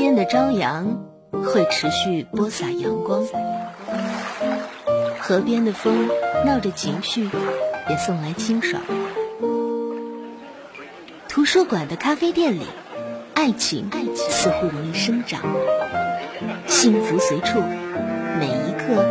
[0.00, 3.22] 边的朝阳会持续播撒阳光，
[5.18, 6.08] 河边的风
[6.46, 7.28] 闹着情绪，
[7.90, 8.82] 也送来清爽。
[11.28, 12.62] 图书馆的咖啡店里，
[13.34, 15.42] 爱情似乎容易生长，
[16.66, 17.60] 幸福随处，
[18.38, 19.04] 每一刻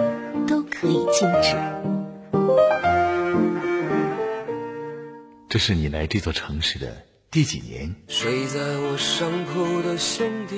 [0.48, 1.56] 都可以静止。
[5.48, 7.09] 这是你来这座城市的。
[7.32, 7.96] 第几年？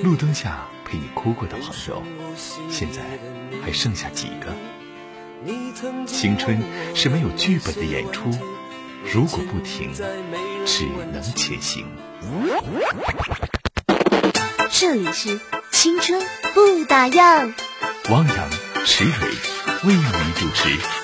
[0.02, 2.02] 路灯下陪你哭过的朋友，
[2.70, 3.02] 现在
[3.62, 4.56] 还剩下几个？
[6.06, 6.58] 青春
[6.94, 8.30] 是没有剧本的演出，
[9.12, 9.92] 如果不停，
[10.64, 11.84] 只能前行。
[14.70, 15.38] 这里是
[15.70, 16.22] 青春
[16.54, 17.52] 不打烊，
[18.08, 18.50] 汪洋、
[18.86, 19.28] 池蕊
[19.84, 21.01] 为你主持。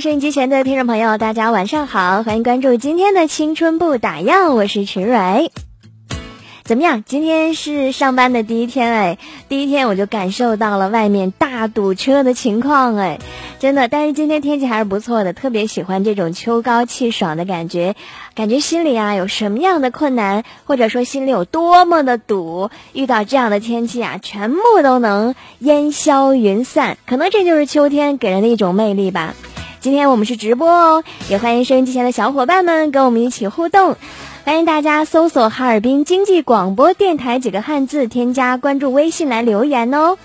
[0.00, 5.50] 收音机前的听众朋友，大家晚上好，欢迎关注今天的青春不打烊，我是池蕊。
[6.62, 7.02] 怎么样？
[7.04, 13.18] 今天是上班的第一天哎，第一天我就感受到了外面大堵车的情况哎，
[13.58, 13.88] 真的。
[13.88, 17.96] 但是今天天气还是不错的，特别喜欢这种秋高气爽的感觉，
[18.36, 26.98] 感觉心里啊有什么样的困难，或者说心里有多么的堵，遇到这样的天气啊，全部都能烟消云散。
[27.04, 29.34] 可能这就是秋天给人的一种魅力吧。
[29.80, 33.96] 今天我们是直播哦，也欢迎收音机前的小伙伴们跟我们一起互动。
[34.44, 40.18] 欢迎大家搜索“哈尔滨经济广播电台”几个汉字，添加关注微信来留言哦。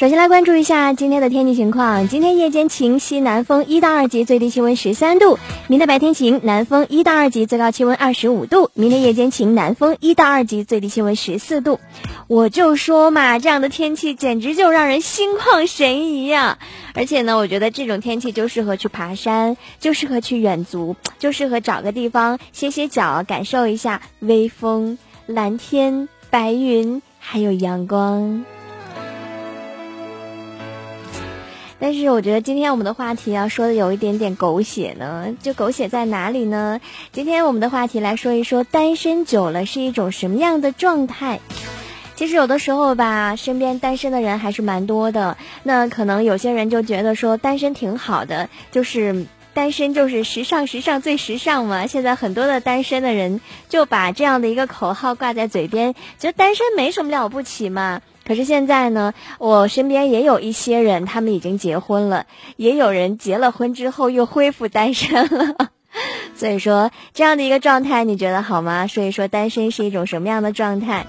[0.00, 2.08] 首先来关注一下今天的天气情况。
[2.08, 5.36] 今天夜间晴，西南风一到二级，最低气温十三度；
[5.68, 8.70] 明天白天晴，南风一到二级，最高气温二十五度。
[8.72, 11.80] 明天夜间晴，南风一到二级，最低气温十四度。
[12.28, 16.56] 我就说嘛，这样的天气简直就让人心旷神怡呀！
[16.94, 28.46] 而且呢，我觉得这种天气就适合去爬山，就适合去远足，就适合找个地方歇歇脚，感受一下微风、蓝天、白云，还有阳光。
[31.80, 36.78] 但是我觉得今天我们的话题要说的有一点点狗血呢，就狗血在哪里呢？
[37.10, 41.40] 今天我们的话题来说一说单身久了是一种什么样的状态。
[42.14, 45.38] 其实有的时候吧，身边单身的人还是蛮多的。
[45.62, 49.24] 那可能有些人就觉得说单身挺好的，就是
[49.54, 51.86] 单身就是时尚，时尚最时尚嘛。
[51.86, 58.02] 现在很多的单身的人就把这样的一个口号挂在嘴边，觉得单身没什么了不起嘛。
[58.30, 62.24] 可是现在呢，我身边也有一些人，他们已经结婚了，
[62.58, 65.56] 也有人结了婚之后又恢复单身了。
[66.36, 68.86] 所以说，这样的一个状态，你觉得好吗？
[68.86, 71.04] 所以说，单身是一种什么样的状态？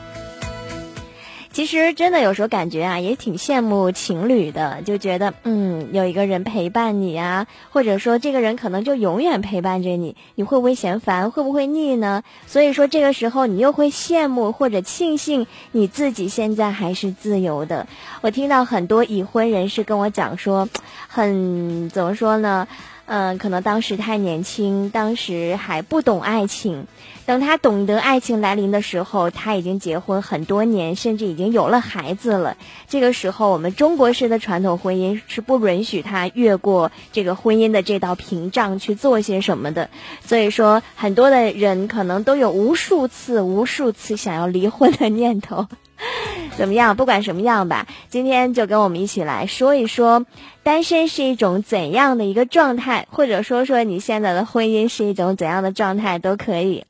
[1.54, 11.30] 其实真的有时候感觉啊，也挺羡慕情侣的，就觉得嗯，有一个人陪伴你啊，或者说这个人可能就永远陪伴着你，你会不会嫌烦？
[11.30, 12.24] 会不会腻呢？
[12.48, 17.86] 所以说这个时候你又会羡慕或者庆幸你自己现在还是自由的。
[18.22, 20.70] 我听到很多已婚人士跟我讲说，
[21.08, 22.66] 很怎么说呢？
[23.14, 26.88] 嗯，可能当时太年轻，当时还不懂爱情。
[27.26, 32.56] 等他懂得爱情来临的时候，他已经结婚很多年，甚至已经有了孩子了。
[32.88, 39.90] 这个时候，我们中国式的传统婚姻是不允许他越过这个婚姻的这道屏障去做些什么的。
[40.24, 45.68] 所以说，很多的人可能都有无数次、无数次想要离婚的念头。
[46.58, 46.96] 怎么样？
[46.96, 50.26] 不管什么样吧，今天就跟我们一起来说一说，
[50.64, 56.86] 单身是一种怎样的一个状态，或者说说你现在的婚姻是一种怎样的状态都可以。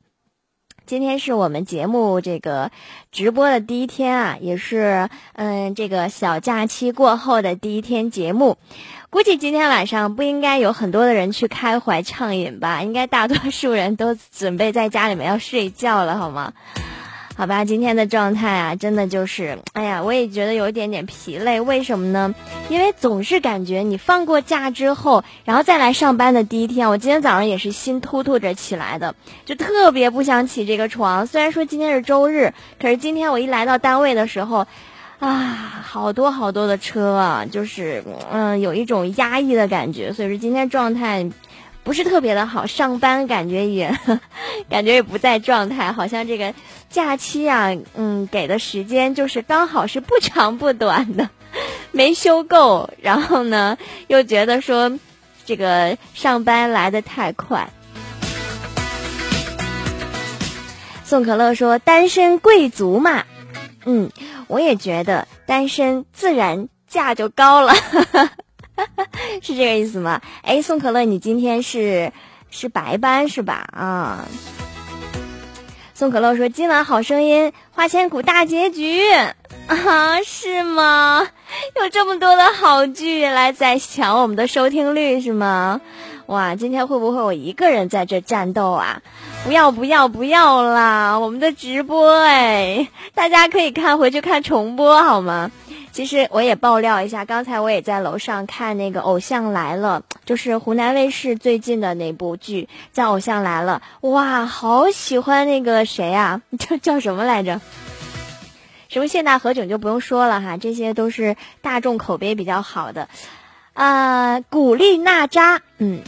[0.84, 2.72] 今天是我们节目这个
[3.12, 8.58] 直播的第一天啊，也是嗯这个小假期过后的第一天节目。
[9.08, 12.82] 估计今天晚上不应该有很多的人去开怀畅饮吧？
[12.82, 16.52] 应该大多数人都准备在家里面要睡觉了，好吗？
[17.42, 21.60] 好吧，今天的状态啊，真的就是，哎呀，我也觉得有一点点疲累。
[21.60, 22.32] 为什么呢？
[22.68, 31.26] 因为总是感觉你放过假之后，然后再来上班的第一天，我今天早上也是心突突着起来的，就特别不想起这个床。
[31.26, 34.68] 虽然说今天是周日，可是今天我一来到单位的时候，
[35.18, 40.12] 啊，好多好多的车啊，就是嗯，有一种压抑的感觉。
[40.12, 41.28] 所以说今天状态。
[41.84, 43.96] 不是特别的好，上班感觉也
[44.70, 46.54] 感觉也不在状态，好像这个
[46.88, 51.28] 假期啊，嗯，给的时间就是刚好是不长不短的，
[51.90, 53.76] 没休够，然后呢，
[54.06, 54.90] 又觉得说
[55.44, 57.68] 这个上班来的太快。
[61.04, 63.24] 宋可乐说：“单身贵族嘛，
[63.84, 64.10] 嗯，
[64.46, 67.74] 我也觉得单身自然价就高了，
[69.42, 70.20] 是这个意思吗？
[70.42, 72.12] 哎，宋可乐，你今天是
[72.50, 73.66] 是白班是吧？
[73.72, 74.26] 啊。”
[75.94, 79.02] 宋可乐说：“今晚好声音，花千骨大结局
[79.68, 81.28] 啊，是吗？
[81.76, 85.80] 有这么多的好剧来在抢我们的收听率是吗？
[86.26, 89.02] 哇，今天会不会我一个人在这战斗啊？
[89.44, 91.18] 不要不要不要啦！
[91.18, 95.52] 我们的直播哎，大家可以看回去看重播好吗？”
[95.92, 103.82] 其实我也爆料一下，刚才我也在楼上看那个《偶像来了》，就是湖南卫视最近的那部剧，叫《偶像来了》。
[104.08, 106.40] 哇，好喜欢那个谁啊？
[106.58, 107.60] 叫叫什么来着？
[108.88, 113.08] 什么谢娜何炅就不用说了哈，这些都是大众口碑比较好的。
[113.74, 116.00] 啊，古力娜扎，嗯。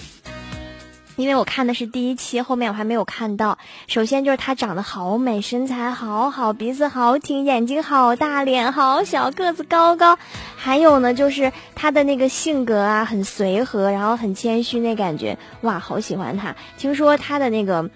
[1.17, 3.59] 因为我看的是第一期，后面我还没有看到。
[3.87, 10.19] 首先就是她长得好美，身材好好，鼻子好挺，眼睛好大，脸好小，个子高高。
[10.57, 16.57] 还有呢，就是她的那个性格啊，很随和，然后很谦虚那感觉，哇，好喜欢她。
[16.79, 17.91] 听说她的那个。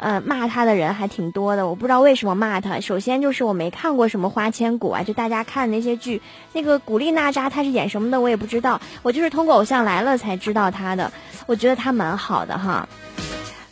[0.00, 2.80] 呃，骂他的人还挺多的，我不知道为什么骂他。
[2.80, 6.22] 首先就是我没看过什么《花千骨》啊，就大家看那些剧，
[6.54, 8.80] 那个古力娜扎她是演什么的，我也不知道。
[9.02, 11.12] 我就是通过《偶像来了》才知道她的，
[11.44, 12.88] 我觉得她蛮好的哈。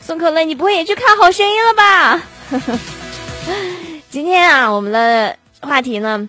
[0.00, 2.22] 宋可乐，你不会也去看《好声音》了吧？
[4.10, 6.28] 今天啊，我们的话题呢，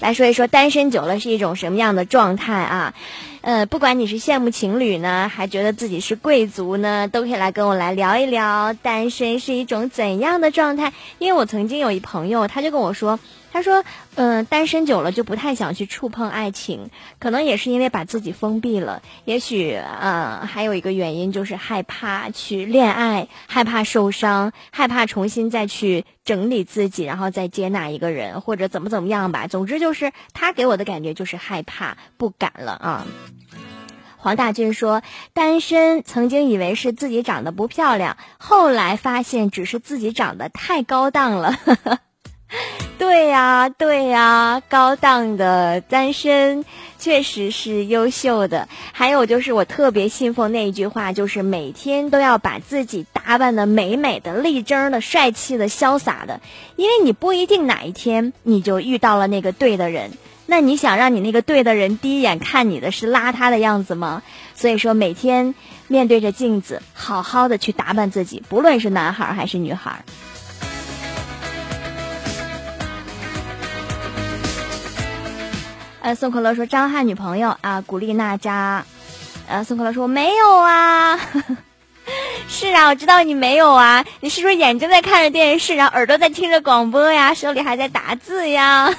[0.00, 2.94] 来说一说单身久了是一种什么样的状态啊？
[3.42, 10.92] 呃，不管你是羡慕情侣呢，还觉得自己是贵族呢，都可以来跟我来聊一聊单身是一种怎样的状态。
[11.18, 13.18] 因为我曾经有一朋友，他就跟我说。
[13.52, 13.84] 他说
[14.16, 16.88] ：“嗯，单身久了就不太想去触碰爱情，
[17.18, 19.02] 可能也是因为把自己封闭了。
[19.26, 29.46] 也许，嗯，还有一个原因就是害怕去恋爱，害怕受伤，害怕重新再去整理自己，然后再接纳一个人，或者怎么怎么样吧。
[29.46, 33.06] 总之就是他给我的感觉就是害怕，不敢了啊。”
[34.16, 35.02] 黄大军说
[35.34, 41.54] ：“单身曾经以为是自己长得不漂亮，后来发现只是自己长得太高档了。”
[42.98, 46.64] 对呀，对呀，高档的单身
[46.98, 48.68] 确实是优秀的。
[48.92, 56.40] 还有就是，我特别信奉那一句话，就是每天都要把自己打扮的美美的、立正的、帅气的、潇洒的，
[56.76, 60.12] 因为你不一定哪一天你就遇到了那个对的人。
[60.46, 64.22] 那你想让你那个对的人第一眼看你的是邋遢的样子吗？
[64.54, 65.54] 所以说，每天
[65.88, 70.04] 面对着镜子，好好的去打扮自己，不论是男孩还是女孩。
[76.02, 78.84] 呃，宋可乐说张翰女朋友啊，古力娜扎。
[79.48, 81.18] 呃，宋可乐说我没有啊，
[82.48, 88.92] 是啊，我知道你没有啊，你是不是眼睛在看着电视，然后耳朵在听着广播呀，手里还在打字呀？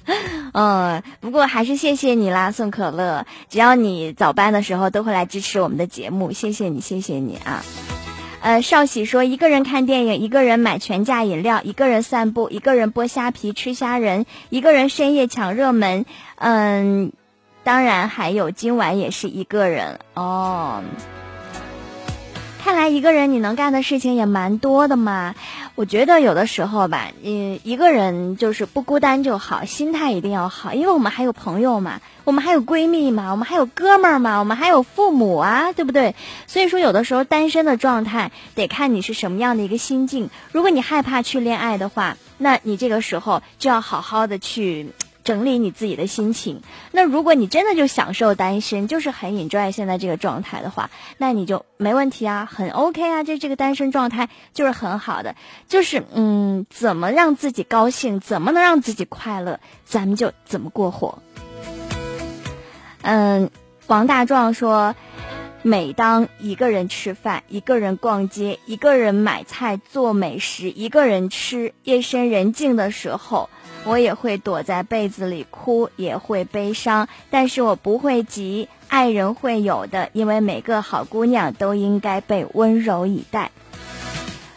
[0.54, 7.62] 嗯，不过还是谢谢你啦，宋可乐，只要你早班的时候都会来支持我们的节目，谢谢你，谢谢你啊。
[8.46, 16.06] 呃，少喜说一个人看电影，一个人买全价饮料，一个人散步，一个人剥虾皮吃虾仁，一个人深夜抢热门，
[16.36, 17.10] 嗯，
[17.64, 20.80] 当然还有今晚也是一个人哦。
[22.62, 25.34] 看来一个人你能干的事情也蛮多的嘛。
[25.76, 36.14] 我觉得有的时候吧，嗯，一个人就是不孤单就好，心态一定要好，因为我们还有朋友嘛，我们还有闺蜜嘛，我们还有哥们儿嘛，我们还有父母啊，对不对？
[36.46, 40.30] 所以说，有的时候单身的状态得看你是什么样的一个心境。
[40.50, 44.92] 如果你害怕去恋爱的话，那你这个时候就要好好的去。
[45.26, 46.62] 整理你自己的心情。
[46.92, 53.24] 那如果你真的就享受单身，就是很 enjoy 现在这个状态的话，那你就没问题啊，很 OK 啊。
[53.24, 55.34] 这这个单身状态就是很好的，
[55.66, 61.18] 就是嗯，怎么让自己高兴，怎么能让自己快乐，咱们就怎么过活。
[63.02, 63.50] 嗯，
[63.88, 64.94] 王大壮说，
[65.62, 73.50] 每当一个人吃饭，一个人逛街，一个人买菜做美食，一个人吃，夜深人静的时候。
[73.86, 83.52] 我也会躲在被子里哭，也会悲伤，但是我不会急，爱人会有的，因为每个好姑娘都应该被温柔以待。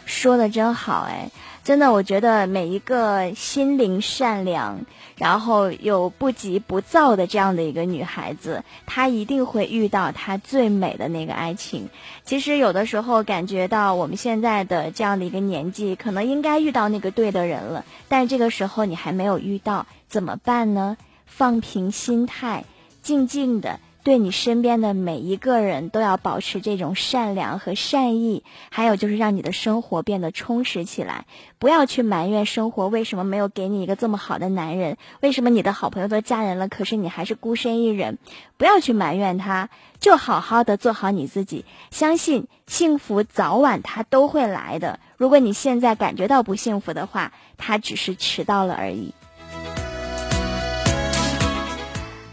[0.04, 1.30] 说的真好，哎。
[1.62, 4.80] 真的，我觉得每一个心灵善良，
[5.20, 11.90] 然后又不急不躁的这样的一个女孩子，她一定会遇到她最美的那个爱情。
[12.24, 20.96] 其实有的时候感觉到我们现在的这样的一个年纪，可能应该遇到那个对的人了，但这个时候你还没有遇到，怎么办呢？
[21.26, 22.64] 放平心态，
[23.02, 23.78] 静静的。
[24.10, 31.26] 对你身边的每一个人都要保持这种善良和善意，还有就是让你的生活变得充实起来。
[31.60, 38.18] 不要去埋怨生活为什么没有给你一个这么好的男人，为什么你的好朋友都嫁人了，可是你还是孤身一人。
[38.56, 39.68] 不要去埋怨他，
[40.00, 44.98] 就好好的做好你自己，相信幸福早晚他都会来的。
[45.18, 49.14] 如果你现在感觉到不幸福的话，他只是迟到了而已。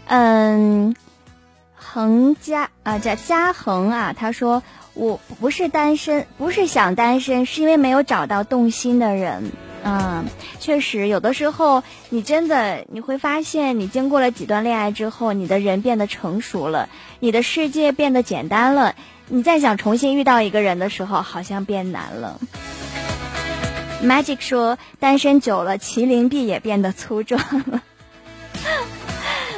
[0.06, 0.96] 嗯。
[1.98, 4.62] 恒家啊，叫嘉恒啊，他说
[4.94, 9.50] 我不是单身，不是想单身，是因为没有找到动心的人
[9.82, 10.24] 嗯。
[10.60, 16.88] 确实，有的时候你真的你会发现，你经过了几段恋爱之后，你的人变得成熟了，
[17.18, 18.94] 你的世界变得简单了，
[19.26, 22.38] 你再想重新遇到一个人的时候，好像变难了。
[24.04, 27.82] Magic 说，单身久了，麒麟臂也变得粗壮了。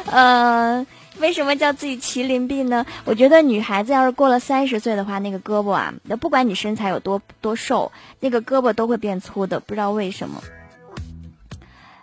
[0.11, 0.87] 呃。
[1.21, 2.87] 为什么叫自己麒麟臂呢？
[3.05, 10.43] 我觉得女孩子要是过了三十岁的话，那个胳膊啊，那不管你身材有多多瘦，那个胳膊都会变粗的，不知道为什么。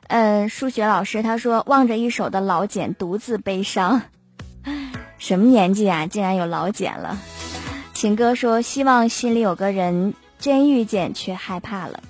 [0.07, 4.03] 嗯，数学老师他说望着一手的老茧独自悲伤，
[5.17, 7.17] 什么年纪啊，竟然有老茧了？
[7.93, 12.01] 情歌说希望心里有个人，真遇见却害怕了。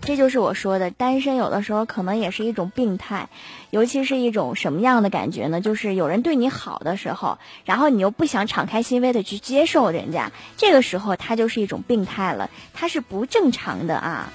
[0.00, 3.28] 这就是我说的，单身有的时候可能也是一种病态，
[3.70, 5.60] 尤其是一种什么样的感觉呢？
[5.60, 14.32] 就是有人对你好的时候，然后你又不想敞开心扉的去接受人家，这个时候他就是一种病态了，他是不正常的啊。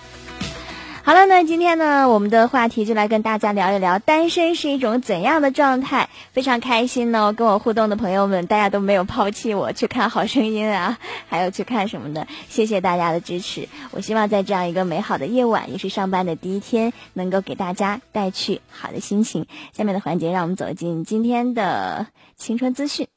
[1.08, 6.10] 好了，那今天呢，我们的话题就来跟大家聊一聊单身是一种怎样的状态。
[6.34, 11.00] 非常开心呢，跟我互动的朋友们，大家都没有抛弃我去看好声音啊，
[11.30, 13.70] 还有去看什么的，谢谢大家的支持。
[13.92, 19.48] 我希望在这样一个美好的夜晚，也是上班的第一天，能够给大家带去好的心情。
[19.72, 23.08] 下面的环节，让我们走进今天的青春资讯。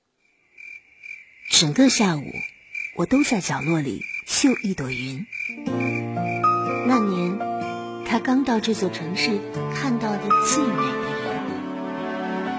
[1.50, 2.22] 整个下午，
[2.96, 5.26] 我都在角落里绣一朵云。
[6.86, 7.19] 那年。
[8.10, 9.30] 他刚到这座城市
[9.72, 10.98] 看到的最美的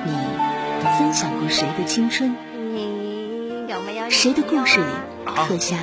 [0.05, 0.07] 云。
[0.07, 0.13] 你
[0.97, 2.33] 分享过谁的青春？
[2.73, 4.09] 你有没有？
[4.09, 4.85] 谁的故事里
[5.35, 5.75] 刻下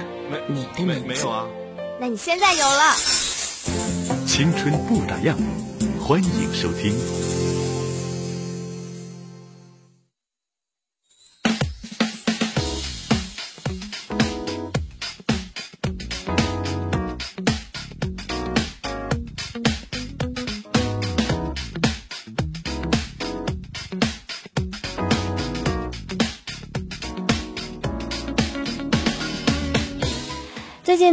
[0.49, 1.27] 你的名字？
[2.01, 2.95] 那你现在有了。
[4.27, 5.35] 青春不打烊，
[6.01, 6.95] 欢迎收听。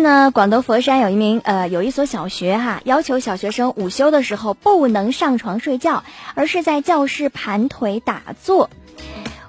[0.05, 6.03] 那，广东佛山有一名呃，有一所小学哈，要求小学生午休的时候不能上床睡觉，
[6.35, 8.69] 而是在教室盘腿打坐。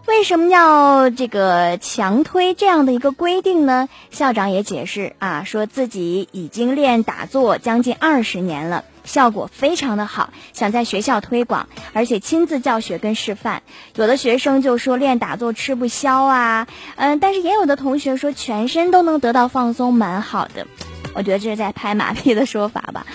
[0.07, 3.91] 为什么要这个强推这样的一个规定呢？
[4.11, 8.85] 校长也解释啊，说自己已经练打坐将近二十年了。
[9.07, 13.63] 效果非常的好，想在学校推广，而且亲自教学跟示范。
[13.95, 20.67] 有的学生就说练打坐吃不消啊，嗯，但是也有的同学说全身都能得到放松，蛮好的。
[21.15, 23.07] 我觉得这是在拍马屁的说法吧。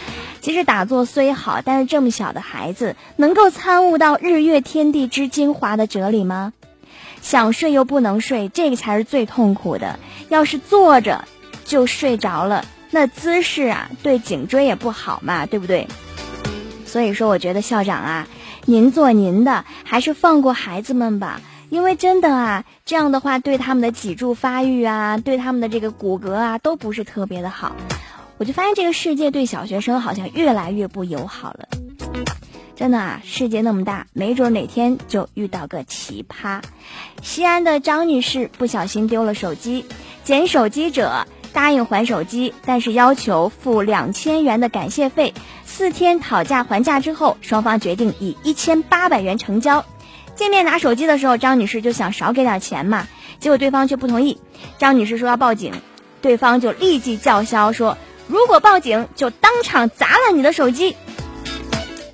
[0.42, 6.54] 其实打坐虽好，但是这么小的孩子能够参悟到日月天地之精华的哲理吗？
[7.22, 10.00] 想睡又不能睡，这个才是最痛苦的。
[10.30, 11.26] 要是坐着
[11.64, 12.66] 就睡着了。
[12.92, 15.88] 那姿势啊，对颈椎也不好嘛，对不对？
[16.86, 18.28] 所以说，我觉得校长啊，
[18.66, 21.42] 您做您的，还是放过孩子们吧。
[21.70, 27.74] 因为真的啊，这样的话对他们的脊柱发育啊，对他们的这个骨骼啊，都不是特别的好。
[28.38, 31.70] 我就发现这个世界对小学生好像越来越不友好了。
[32.76, 36.62] 真的啊，世界那么大，没准哪天就遇到个奇葩。
[37.22, 39.86] 西安的张女士不小心丢了手机，
[40.26, 41.26] 捡手机者。
[41.53, 45.34] 答应还手机，但是要求付两千元的感谢费。
[45.65, 49.86] 四天讨价还价之后，双方决定以一千八百元成交。
[50.36, 53.08] 见面拿手机的时候，张女士就想少给点钱嘛，
[53.39, 54.39] 结果对方却不同意。
[54.77, 55.74] 张女士说要报警，
[56.22, 60.96] 对方就立即叫嚣说，如果报警就当场砸烂你的手机。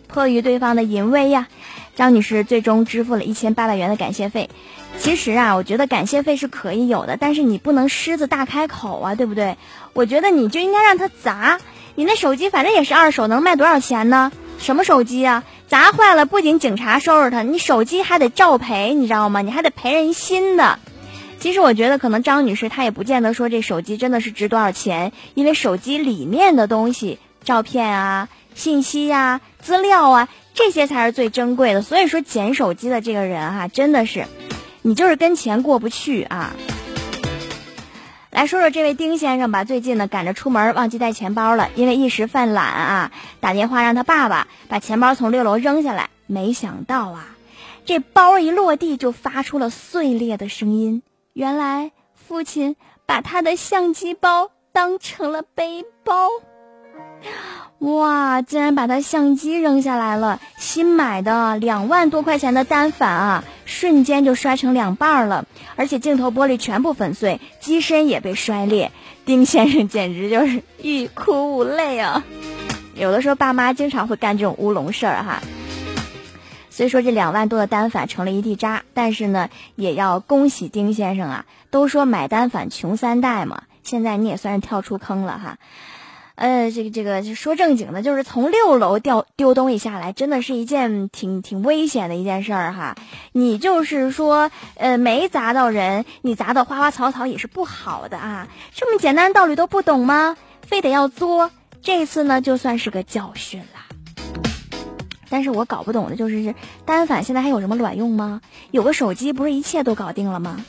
[0.07, 1.47] 迫于对方的淫威呀，
[1.95, 4.49] 张女士最终支付了一千八百元的感谢费。
[4.99, 9.57] 其实啊，我觉得感谢费是可以有的，但是你不能狮子大开口啊，对不对？
[9.93, 11.59] 我觉得你就应该让他砸，
[11.95, 14.31] 你那手机反正也是二手，能卖多少钱呢？
[14.59, 15.43] 什么手机啊？
[15.67, 19.41] 砸坏了不仅警察收拾他，你手机还得照赔，你知道吗？
[19.41, 20.79] 你还得赔人新的。
[21.39, 28.29] 其实我觉得可能张女士她也不见得说这手机真的是值多少钱，因为手机里面的东西，照片啊。
[28.55, 31.83] 信息呀、资料啊，这些才是最珍贵的。
[31.83, 34.25] 所以说，捡手机的这个人哈，真的是，
[34.87, 36.55] 你就是跟钱过不去啊。
[38.29, 47.35] 来说说这位丁先生吧，最近呢赶着出门忘记带钱包了，因为一时犯懒啊，打电话让他爸爸把钱包从六楼扔下来，没想到啊，
[47.83, 51.03] 这包一落地就发出了碎裂的声音。
[51.33, 56.29] 原来父亲把他的相机包当成了背包。
[57.79, 58.41] 哇！
[58.41, 68.91] 竟然把他相机扔下来了，新买的两万多块钱的单反啊，瞬间就摔成两半了，而且镜头玻璃全部粉碎，机身也被摔裂。
[69.25, 72.23] 丁先生简直就是欲哭无泪啊！
[72.95, 75.43] 有的时候爸妈经常会干这种乌龙事儿哈。
[76.71, 81.45] 所以说这两万多的单反成了一地渣，但是呢，也要恭喜丁先生啊！
[81.69, 85.57] 都说买单反穷三代嘛，现在你也算是跳出坑了哈。
[86.37, 92.93] 呃，这个这个说正经的，就是从六楼掉丢东西下来，真的是一件挺挺危险的一件事儿哈。
[93.31, 98.47] 你就是说，呃，没砸到人，你砸到花花草草也是不好的啊。
[98.75, 100.37] 这么简单的道理都不懂吗？
[100.61, 101.49] 非得要作？
[101.81, 103.81] 这次呢，就算是个教训了。
[105.29, 106.53] 但是我搞不懂的就是，
[106.85, 108.41] 单反现在还有什么卵用吗？
[108.69, 110.63] 有个手机不是一切都搞定了吗？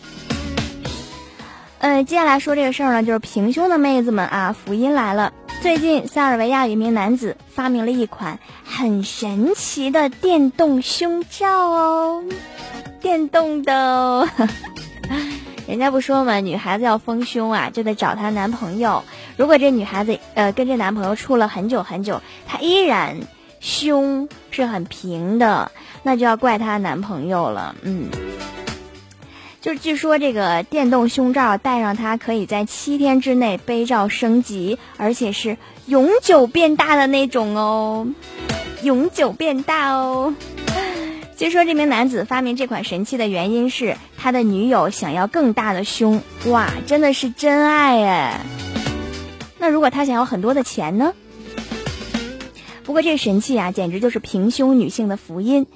[1.81, 5.35] 呃，接下来说这个事儿呢，就是平胸的妹子们啊，福音来了。
[5.61, 12.25] 最近，塞尔维亚一名男子发明了一款很神奇的电动胸罩哦，
[13.01, 14.29] 电动的哦。
[15.67, 19.03] 人家不说嘛，女孩子要丰胸啊，就得找她男朋友。
[19.37, 23.19] 如果这女孩子呃跟这男朋友处了很久很久，她依然
[23.61, 25.73] 胸是很平的，
[26.05, 27.75] 那就要怪她男朋友了。
[27.83, 28.09] 嗯。
[29.61, 38.07] 就据说这个电动胸罩戴上它，可以在七天之内杯罩升级，而且是永久变大的那种哦，
[38.83, 40.33] 永久变大哦。
[41.37, 48.41] 据说这名男子发明这款神器的原因是他的女友想要更大的胸，哇，真的是真爱哎。
[49.59, 51.13] 那如果他想要很多的钱呢？
[52.85, 55.67] 不过这神器啊，简直就是平胸女性的福音。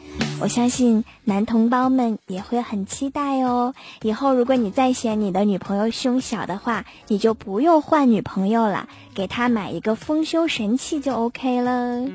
[0.42, 3.74] 我相信男同胞们也会很期待哦。
[4.02, 12.09] 以后如果你再嫌你的女朋友胸小的话，你就不用换女朋友了，给她买一个丰胸神器就 OK 了。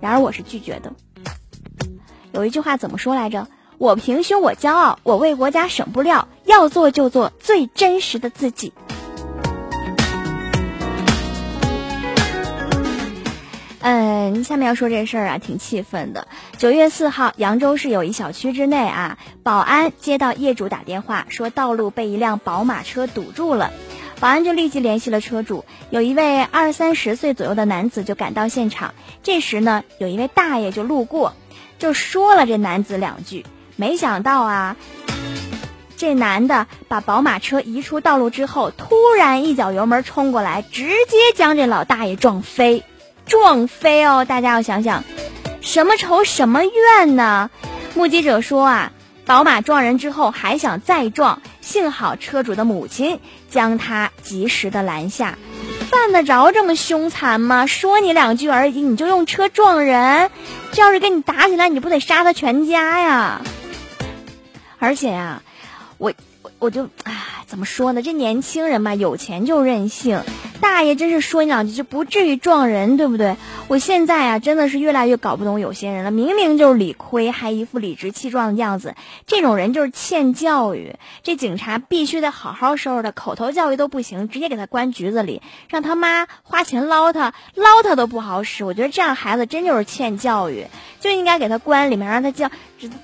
[0.00, 0.92] 然而我是拒绝的。
[2.32, 3.46] 有一句话怎么说来着？
[3.78, 8.72] 我平胸我骄傲，我为国家省布料，要做就做最真实的自己。
[13.82, 16.28] 嗯，下面要说这事儿啊，挺气愤的。
[16.58, 23.72] 九月四号，扬州市有一小区之内啊，保安接到业主打电话，说道路被一辆宝马车堵住了，
[24.20, 25.64] 保安就立即联系了车主。
[25.88, 31.34] 有一位二三十岁左右的男子就赶到现场，这时呢，有一位大爷就路过，
[31.78, 33.46] 就说了这男子两句。
[33.76, 34.76] 没想到啊，
[35.96, 42.84] 这男的把宝马车移出道路之后，突然一脚油门冲过来，直接将这老大爷撞飞。
[43.30, 44.24] 撞飞哦！
[44.24, 45.04] 大家要想想，
[45.60, 47.48] 什么仇什么怨呢？
[47.94, 48.92] 目击者说啊，
[49.24, 55.38] 宝马撞人之后还想再撞，幸好车主的母亲将他及时的拦下。
[55.88, 57.66] 犯得着这么凶残吗？
[57.66, 60.30] 说你两句而已，你就用车撞人？
[60.72, 63.40] 这要是跟你打起来，你不得杀他全家呀？
[64.80, 65.42] 而且呀，
[65.98, 66.14] 我我
[66.60, 68.02] 我就唉，怎么说呢？
[68.02, 70.22] 这年轻人嘛，有钱就任性。
[70.60, 73.36] 大爷真是说你两句就不至于撞人，对不对？
[73.66, 76.10] 我现在啊，真的是越来越搞不懂有些人了。
[76.10, 78.94] 明明就是理亏，还一副理直气壮的样子，
[79.26, 80.96] 这种人就是欠教育。
[81.22, 88.64] 这警察必须得好好收拾他，口头教育都不行，直接给他关局子里，让他妈花钱捞他，捞他都不好使。
[88.64, 90.66] 我觉得这样孩子真就是欠教育，
[91.00, 92.50] 就应该给他关里面，让他教。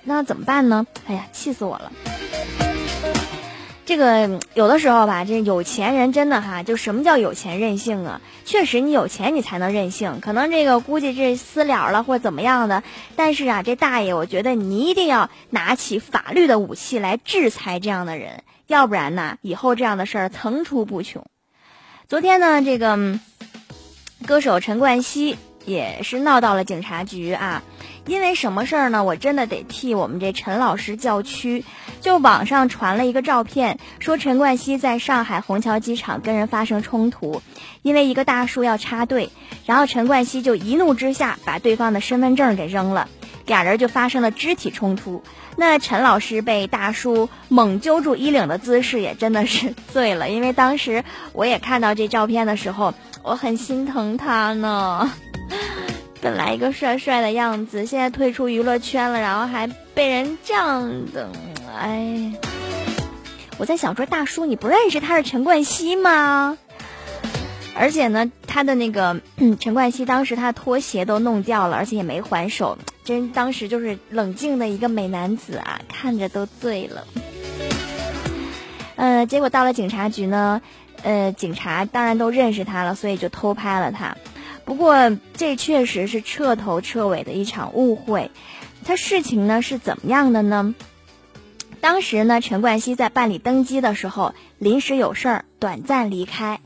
[0.04, 0.86] 那怎么办呢？
[1.06, 1.90] 哎呀，气死我了！
[3.86, 8.20] 这个有的时候吧，这有钱人真的哈，就什么叫有钱任性啊？
[8.44, 10.18] 确实，你有钱你才能任性。
[10.20, 12.82] 可能这个估计这私了了或怎么样的，
[13.14, 21.24] 但是啊，这大爷，我觉得你一定要拿起法律的武器来制裁这样的人，要不然呢，以后这样的事儿层出不穷。
[22.08, 22.98] 昨天呢，这个
[24.26, 27.62] 歌手陈冠希也是闹到了警察局啊。
[28.06, 29.04] 因为什么事儿呢？
[29.04, 31.64] 我真的得替我们这陈老师叫屈。
[32.00, 37.42] 就网上传了一个照片，说陈冠希在上海虹桥机场跟人发生冲突，
[37.82, 39.30] 因为一个大叔要插队，
[39.64, 43.08] 然后陈冠希就一怒之下把对方的身份证给扔了，
[43.44, 45.24] 俩人就发生了肢体冲突。
[45.56, 55.10] 那陈老师被大叔猛揪住衣领的姿势也真的是醉了，因为当时我也看到这照片的时候，我很心疼他呢。
[56.20, 61.30] 本来一个帅帅的样子，现在退出娱乐圈了，然后还被人这样的，
[61.78, 62.32] 哎。
[63.58, 66.58] 我在想说，大叔，你不认识他是陈冠希吗？
[67.74, 69.18] 而且呢，他的那个
[69.58, 77.06] 陈冠希当时他拖鞋都弄掉了，而且也没还手，真当时就是冷静的一个美男子啊，看着都醉了。
[78.96, 80.60] 呃，结果到了警察局呢，
[81.02, 84.18] 呃，警察当然都认识他了，所以就偷拍了他。
[84.66, 88.30] 不过这确实是彻头彻尾的一场误会。
[88.84, 90.74] 他事情呢是怎么样的呢？
[91.80, 96.60] 当时呢，陈冠希在办理登机的时候，临时有事儿，短暂离开。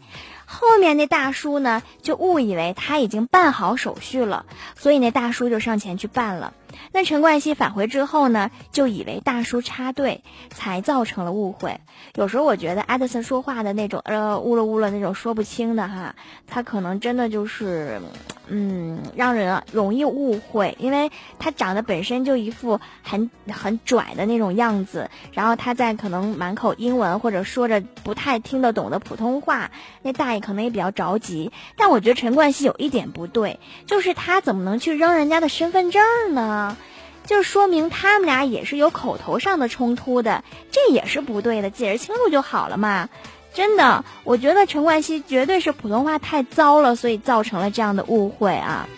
[0.46, 6.54] 后面那大叔呢，就误以为他已经办好手续了，所以那大叔就上前去办了。
[6.92, 11.80] 那陈冠希返回之后呢，就以为大叔插队，才造成了误会。
[12.16, 18.00] 有时候我觉得艾德森说话的那种呃呜了呜了那种说不清的哈，他可能真的就是，
[18.48, 29.70] 嗯，让人容易误会，因为他长得本身就一副很很拽的那种样子，然后他在可能满口英文或者说着不太听得懂的普通话，
[30.02, 31.52] 那大爷可能也比较着急。
[31.76, 36.02] 但我觉得陈冠希有一点不对，就是他怎么能去扔人家的身份证
[36.34, 36.76] 呢？
[37.30, 43.08] 就说明他们俩也是有口头上的冲突的，这也是不对的，解释清楚就好了嘛。
[43.54, 48.88] 真的，我觉得陈冠希绝对是普通话太糟了，所以造成了这样的误会啊。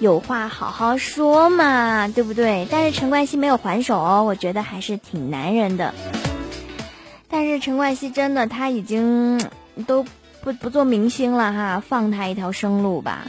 [0.00, 2.66] 有话好好说嘛，对不对？
[2.68, 5.94] 但是陈冠希没有还手哦，我觉得还是挺男人的。
[7.28, 9.40] 但是陈冠希真的他已经
[9.86, 10.04] 都
[10.42, 13.20] 不不做明星了哈，放他一条生路吧。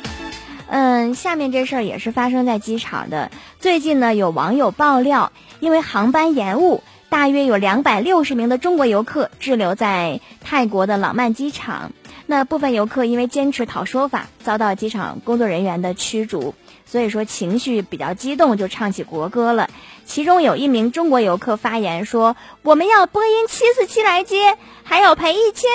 [0.69, 3.31] 嗯，下面这事儿也是发生在机场的。
[3.59, 11.93] 最近呢，有网友爆料，因为航班延误，大约有两百六十名的中国游客滞留在泰国的朗曼机场。
[12.25, 16.53] 那部分游客因为坚持讨说法，遭到机场工作人员的驱逐，
[16.85, 19.69] 所以说情绪比较激动，就唱起国歌了。
[20.05, 25.69] 其中有一名中国游客发言说：“我们要波音七四七来接，还要赔一千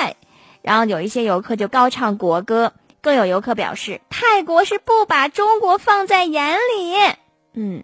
[0.00, 0.16] 块。”
[0.62, 2.72] 然后有一些游客就高唱国歌。
[3.02, 6.94] 更有游客表示，泰国是不把中国放在眼里。
[7.52, 7.82] 嗯，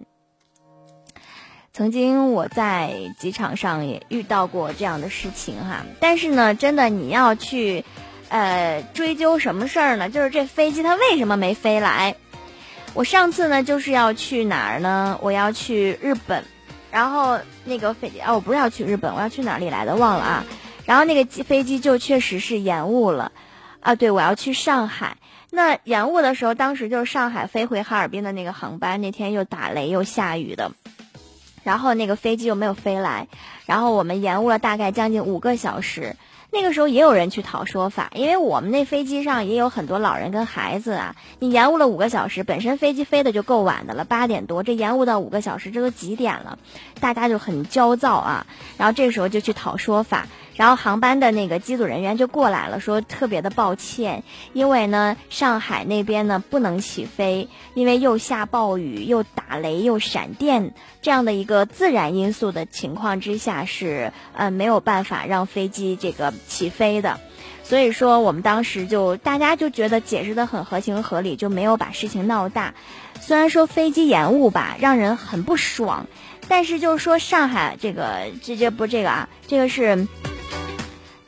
[1.72, 7.84] 曾经我在机场上也遇到过这样的事情哈，但是呢，真的你要去，
[8.28, 10.08] 呃，追究什么事儿呢？
[10.08, 12.14] 就是这飞机它为什么没飞来？
[12.94, 15.18] 我上次呢就是要去哪儿呢？
[15.20, 16.44] 我要去日本，
[16.92, 20.44] 然后那个飞机哦，我不是要去日本，我要去哪里来的忘了啊。
[20.84, 23.32] 然后那个机飞机就确实是延误了。
[23.80, 25.16] 啊，对，我要去上海。
[25.50, 30.72] 那延误的时候，当时就是上海飞回哈尔滨的那个航班，那天又打雷又下雨的，
[31.62, 33.28] 然后那个飞机又没有飞来，
[33.64, 36.16] 然后我们延误了大概将近五个小时。
[36.50, 41.14] 那个时候也有人去讨说法，因为我们那飞机上也有很多老人跟孩子啊。
[41.38, 46.58] 你延误了五个小时，本身飞机飞的就够晚的了，八点多，这延误到五个小时，这都几点了？
[47.00, 48.46] 大家就很焦躁啊。
[48.78, 50.26] 然后这个时候就去讨说法，
[50.58, 66.34] 然后航班的那个机组人员就过来了，说特别的抱歉，因为呢上海那边呢不能起飞，因为又下暴雨又打雷又闪电这样的一个自然因素的情况之下，是呃没有办法让飞机这个。
[66.48, 67.20] 起飞的，
[67.62, 72.74] 所以说我们当时就大家就觉得解释的很合情合理，就没有把事情闹大。
[73.20, 76.08] 虽然说飞机延误吧，让人很不爽，
[76.48, 80.08] 但是就是说上海这个这这不这个啊，这个是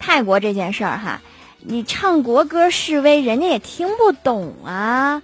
[0.01, 1.21] 泰国这件事儿哈，
[1.61, 5.23] 你唱国歌示威，人家也听不懂啊。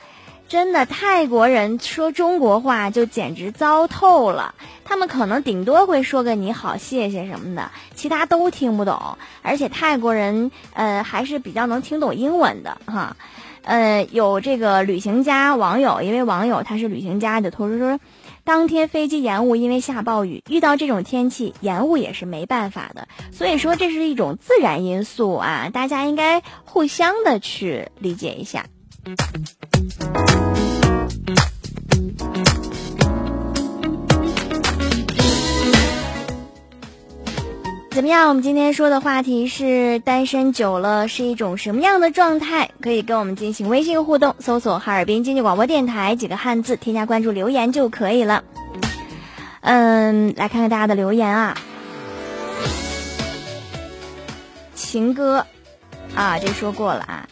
[0.48, 4.54] 真的，泰国人说中国话就简直糟透了。
[4.84, 9.18] 他们可能顶多会说个你好、谢谢什么的，其他都听不懂。
[9.42, 13.16] 而且泰国人呃还是比较能听懂英文的哈。
[13.62, 17.98] 呃，有这个旅行家网友，因为网友他是旅行家，就同时说，
[18.46, 23.08] 当天飞机延误，因为下暴雨，遇到这种天气延误也是没办法的。
[23.32, 28.66] 所以说这是一种自然因素啊，大家应该互相的去理解一下。
[37.96, 38.28] 怎么样？
[38.28, 42.68] 我们今天说的话题是单身久了是一种什么样的状态？
[42.82, 48.44] 可以跟我们进行微信互动，搜索“哈尔滨经济广播电台”几个汉字，添加关注留言就可以了。
[49.62, 51.56] 嗯，来看看大家的留言啊。
[54.74, 55.46] 情歌
[56.14, 57.26] 啊，这说过了啊。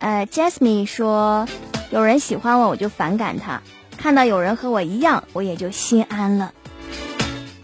[0.00, 1.48] 呃，Jasmine 说，
[1.88, 3.62] 有人喜欢我，我就反感他；
[3.96, 6.52] 看到有人和我一样，我也就心安了。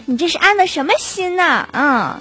[0.07, 1.69] 你这是安的什么心呐？
[1.73, 2.21] 嗯，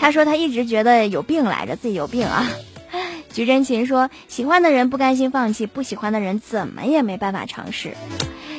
[0.00, 2.48] 他说他一直觉得有病来着，自己有病啊。
[3.32, 7.94] 菊真琴说：“喜欢的人不甘心放弃，不喜欢的人怎么也没办法尝试。”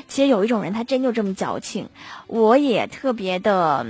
[0.08, 1.89] 其实有一种人，他真就这么矫情，
[2.28, 3.86] 我也特别的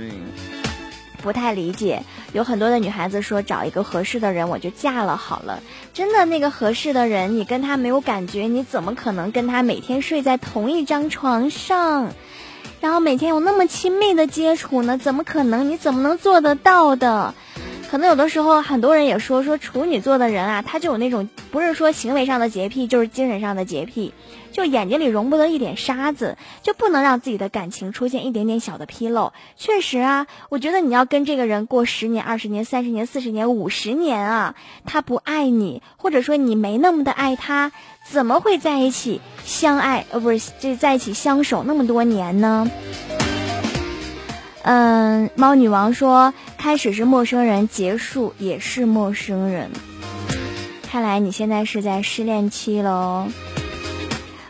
[1.22, 2.02] 不太理解。
[2.32, 5.62] 有很多的女孩子说找一个合适的人我就嫁了好了，
[5.94, 12.12] 真的那个合适的人，你跟他没有感觉，你怎么可能跟他每天睡在同一张床上，
[12.84, 14.98] 然后每天有那么亲密的接触呢？
[14.98, 15.70] 怎么可能？
[15.70, 17.32] 你怎么能做得到的？
[17.90, 24.12] 可能有的时候，很多人也说说处女座的人啊，他就有那种不是说行为上的洁癖，就是精神上的洁癖，
[24.52, 29.32] 就眼睛里容不得一点沙子，就不能让自己的感情出现一点点小的纰漏。
[29.56, 37.72] 确实啊，我觉得你要跟这个人过十年、二十年、三十年、四十年、五十年啊，他不爱你，或者说你没那么的爱他，
[38.10, 40.04] 怎么会在一起相爱？
[40.10, 42.70] 呃，不是，就在一起相守那么多年呢？
[44.62, 49.70] 嗯，猫女王说，开始是陌生人，结束也是陌生人。
[50.82, 53.26] 看来你现在是在失恋期喽。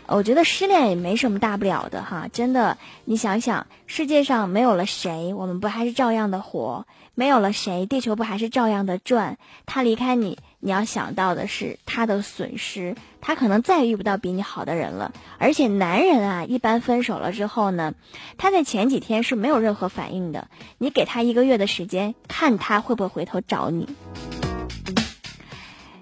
[0.07, 6.85] 我觉得失恋也没什么大不了的哈，真的，你想想，世界上没有了谁，我们不还是照样的活？
[7.15, 9.37] 没有了谁，地球不还是照样的转？
[9.65, 10.37] 他离开你。
[10.59, 15.11] 你要想到的是他的损失，他可能再也遇不到比你好的人了。
[15.39, 17.95] 而且男人啊，一般分手了之后呢，
[18.37, 20.47] 他在前几天是没有任何反应的。
[20.77, 23.89] 你给他一个月的时间，看他会不会回头找你。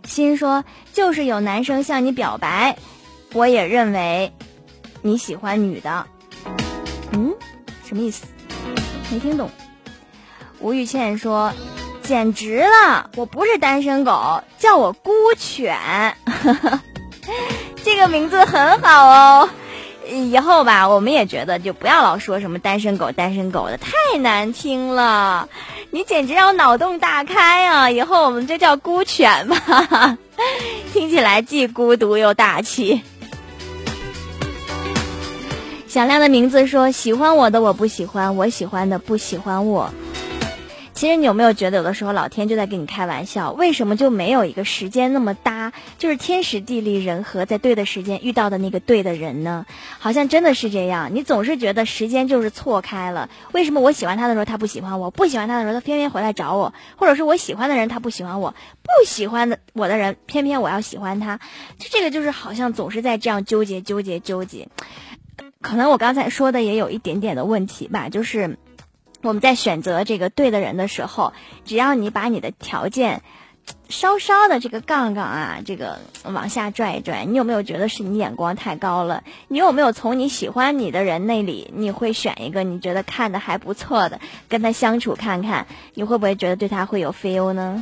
[0.03, 2.77] 心说，就是有男生向你表白，
[3.31, 4.33] 我也认为
[5.01, 6.05] 你喜欢女的。
[7.13, 7.33] 嗯，
[7.85, 8.25] 什么意思？
[9.09, 9.49] 没听懂。
[10.59, 11.53] 吴玉倩说。
[12.03, 13.09] 简直了！
[13.15, 16.17] 我不是单身狗，叫我孤犬，
[17.83, 19.49] 这个名字很好哦。
[20.09, 25.47] 以后吧，我们也觉得就不要老说什么单身狗、单身狗的，太难听了。
[25.91, 27.89] 你简直让我脑洞大开啊！
[27.89, 30.17] 以后我们就叫孤犬吧，
[30.91, 33.01] 听起来既孤独又大气。
[35.87, 39.93] 响亮的名字说：“喜欢我的我不喜欢，我喜欢的不喜欢我。”
[41.03, 43.51] 其实你有没有觉得有的时候老天就在跟你开玩笑？
[43.51, 49.65] 为什么就没有一个时间那么搭，就是天时地利人和，在对的时间遇到的那个对的人呢？
[49.99, 51.13] 好像真的是这样。
[51.13, 53.29] 你总是觉得时间就是错开了。
[53.51, 61.37] 为什么我喜欢他的时候他不喜欢我，不喜欢他的时候他偏偏回来找我，或者是我喜欢的人他不喜欢我，不喜欢的我的人偏偏我要喜欢他？
[61.79, 64.69] 就这个就是好像总是在这样纠结纠结纠结。
[65.59, 68.57] 可能我刚才说的也有一点点的问题吧，就是。
[69.23, 71.31] 我们在选择这个对的人的时候，
[71.63, 73.21] 只要你把你的条件
[73.87, 79.23] 稍稍的这个杠杠啊，这个往下拽一拽，你有没有觉得是你眼光太高了？
[79.47, 87.81] 你有没有从你喜欢你的人那里，你会选一个你觉得看的还不错的，跟他相处看看，你会不会觉得对他会有 feel 呢？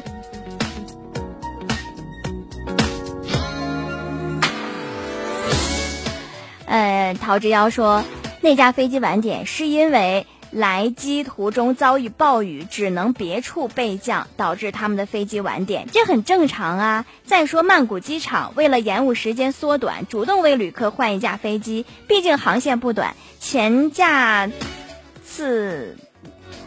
[6.67, 8.03] 呃，陶之妖说
[8.41, 10.27] 那架飞机晚点是因为。
[10.51, 17.05] 来机途中遭遇暴雨，只能别处备降，导致他们的飞机晚点，这很正常啊。
[17.25, 23.15] 再说曼谷机场为了延误时间缩短，主动为旅客换一架飞机，毕竟航线不短。
[23.39, 24.51] 前架
[25.23, 25.97] 次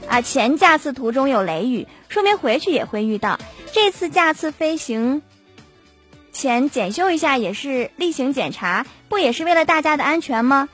[0.08, 3.38] 啊，前架次途中有雷雨，说明回去也会遇到。
[3.72, 5.20] 这次架次飞行
[6.32, 10.68] 前检修一下也是例行检查，不也是为了大家的安全吗？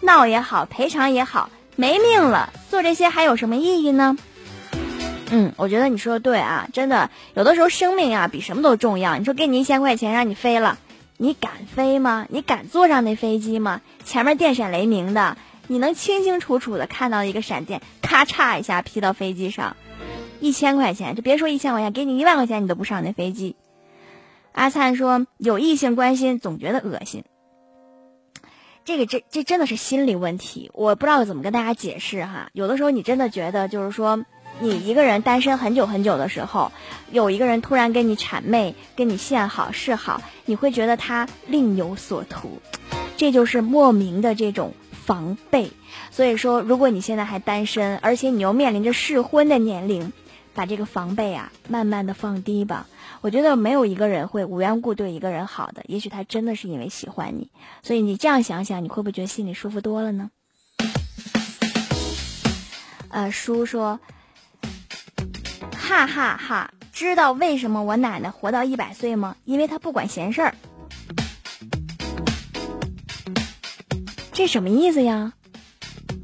[0.00, 1.50] 闹也好，赔偿也好。
[1.76, 4.16] 没命了，做这些还有什么意义呢？
[5.30, 9.16] 嗯，我觉得你说的对啊，真的，有的时候生命啊比什么都重要。
[9.16, 10.78] 你说给你一千块钱让你飞了，
[11.16, 12.26] 你敢飞吗？
[12.28, 13.80] 你敢坐上那飞机吗？
[14.04, 19.74] 前面电闪雷鸣的，你能清清楚楚的看到一个闪电，咔嚓一下劈到飞机上，
[20.40, 23.56] 一千块钱，就别说一千块钱，给你一万块钱你都不上那飞机。
[24.52, 27.24] 阿灿说有异性关心总觉得恶心。
[28.84, 32.50] 这个这这真的是心理问题，我不知道怎么跟大家解释哈。
[32.52, 34.24] 有的时候你真的觉得，就是说，
[34.58, 36.72] 你一个人单身很久很久的时候，
[37.12, 42.60] 有一个人突然跟你谄媚、跟你献好示好，你会觉得他另有所图，
[43.16, 45.70] 这就是莫名的这种防备。
[46.10, 50.12] 所以说，如果你现在还单身，而且你又面临着适婚的年龄，
[50.54, 52.88] 把这个防备啊，慢慢的放低吧。
[53.22, 57.50] 我觉得没有一个人会无缘无故对一个人好的，也许他真的是因为喜欢你，
[57.84, 60.30] 所以你这样想想，你会不会觉得心里舒服多了呢？
[63.10, 64.00] 呃，叔说，
[65.76, 69.36] 哈哈哈，知道为什么我奶奶活到一百岁吗？
[69.44, 70.54] 因为她不管闲事儿。
[74.32, 75.32] 这什么意思呀？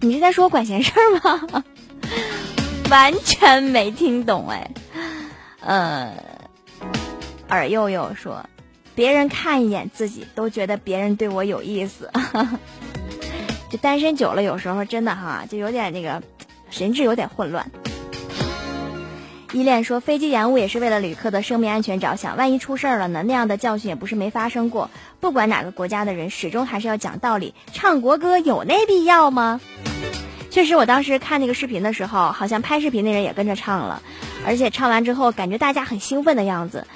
[0.01, 1.65] 你是在说我管闲事儿吗？
[2.91, 4.71] 完全没听懂哎，
[5.61, 6.38] 呃。
[7.49, 8.47] 耳右右说
[8.95, 12.11] ：“别人看一眼自己都觉得别人对我有意思。
[13.71, 16.23] ”就单身久了，有时候真的哈，就有点那个
[16.71, 17.71] 神志有点混乱。
[19.53, 23.23] 依恋说：“飞机延误也是为了旅客的生命安全着想，万一出事儿了呢？
[23.23, 24.91] 那样的教训也不是没发生过。
[25.21, 27.55] 不管哪个国家的人，始终还是要讲道理。
[27.73, 29.61] 唱国歌有那必要吗？”
[30.51, 34.03] 确实，我当时看那个视频的时候，好像拍视频的人也跟着唱了，
[34.47, 36.87] 而且唱完之后，感觉大家很兴奋的样子。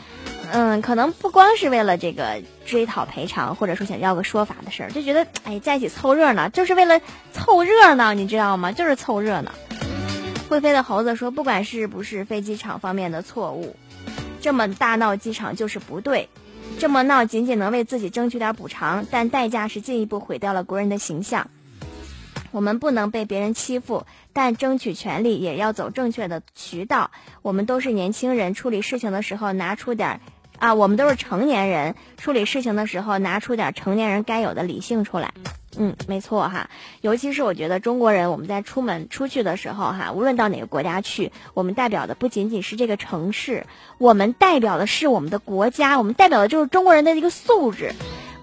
[0.55, 7.01] 嗯，可能不光是为了这个追讨赔偿，或者说想要个说法的事儿，就觉得哎，在一起凑热闹，就是为了
[7.33, 8.71] 凑热闹，你知道吗？
[8.71, 9.51] 就是凑热闹。
[10.51, 13.75] 会飞的猴子说：“不管是不是飞机场方面的错误，
[14.43, 16.29] 这么大闹机场就是不对。
[16.79, 21.49] 这么闹仅仅能为自己争取点补偿，但代价是进一步毁掉了国人的形象。
[22.51, 27.11] 我们不能被别人欺负，但争取权利也要走正确的渠道。
[27.41, 30.21] 我们都是年轻人，处理事情的时候拿出点
[30.63, 35.35] 啊，我们都是成年人，处理事情的时候拿出点成年人该有的理性出来。”
[35.77, 36.71] 嗯，没错哈，
[37.01, 43.67] 尤其是我觉得中国人，我们在出门出去的时候哈，无论到哪个国家去，我们代表的不仅仅是这个城市，
[43.99, 47.93] 我们代表的是我们的国家，我们代表的就是中国人的一个素质。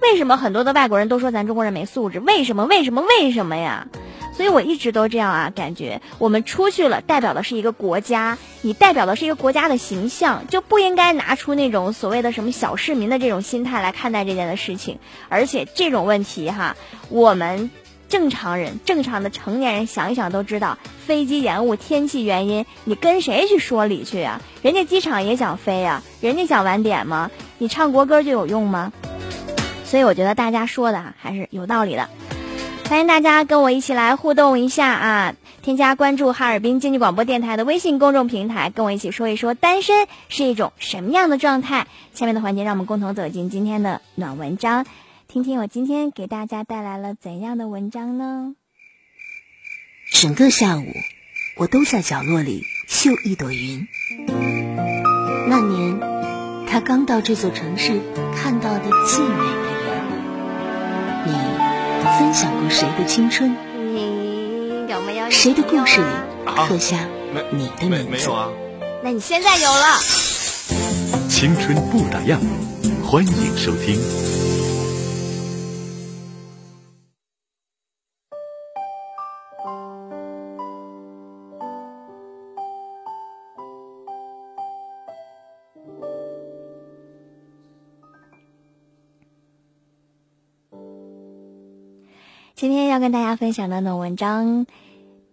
[0.02, 2.20] 为什么很多的外国人都说咱中国人没素质？
[2.20, 2.66] 为什么？
[2.66, 3.02] 为什么？
[3.02, 3.88] 为什么呀？
[4.36, 15.00] 所以我一直都这样啊，感觉我们出去了，代表的是一个国家，你代表的是一个国家的形象，就不应该拿出那种所谓的什么小市民的这种心态来看待这件的事情。
[15.28, 16.78] 而且这种问题哈，
[17.10, 17.70] 我们
[18.08, 24.40] 正常人、正常的成年人想一想都知道，飞机延误、天气原因，你跟谁去说理去呀？
[24.62, 27.30] 人家机场也想飞呀，人家想晚点吗？
[27.58, 28.94] 你唱国歌就有用吗？
[29.90, 32.08] 所以我觉得大家说的啊还是有道理的。
[32.88, 35.36] 欢迎大家跟我一起来互动一下啊！
[35.64, 41.88] 添加关注哈尔滨经济广播电台的微信公众平台，跟我一起说一说单身是一种什么样的状态。
[42.14, 44.86] 下面的环节，让我们共同走进今天的暖文章，
[45.28, 48.56] 听听我今天给大家带来了怎样的文章呢？
[50.12, 50.86] 整个下午，
[51.58, 53.88] 我都在角落里绣一朵云。
[55.48, 56.00] 那年，
[56.68, 58.02] 他刚到这座城市，
[58.36, 59.69] 看到的最美。
[62.20, 63.56] 分享过谁的青春？
[63.94, 66.08] 你有没有谁的故事里
[66.68, 66.98] 刻下
[67.50, 68.10] 你的名字？
[68.10, 68.50] 没有啊。
[69.02, 69.98] 那你现在有了。
[71.30, 72.38] 青春不打烊，
[73.02, 73.98] 欢迎收听。
[93.00, 94.66] 跟大家分享的暖文章，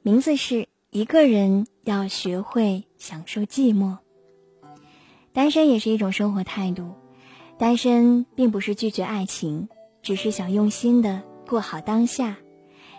[0.03, 0.55] 名字是
[0.91, 3.85] 《一个人要学会享受寂寞》。
[5.33, 6.95] 单身也是一种生活态度，
[7.59, 9.69] 单身并不是拒绝爱情，
[10.01, 12.37] 只是想用心的过好当下。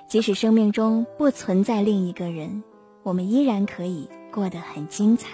[0.10, 2.63] 即使生命中不存在另一个人，
[3.03, 5.30] 我们依然可以过得很精彩。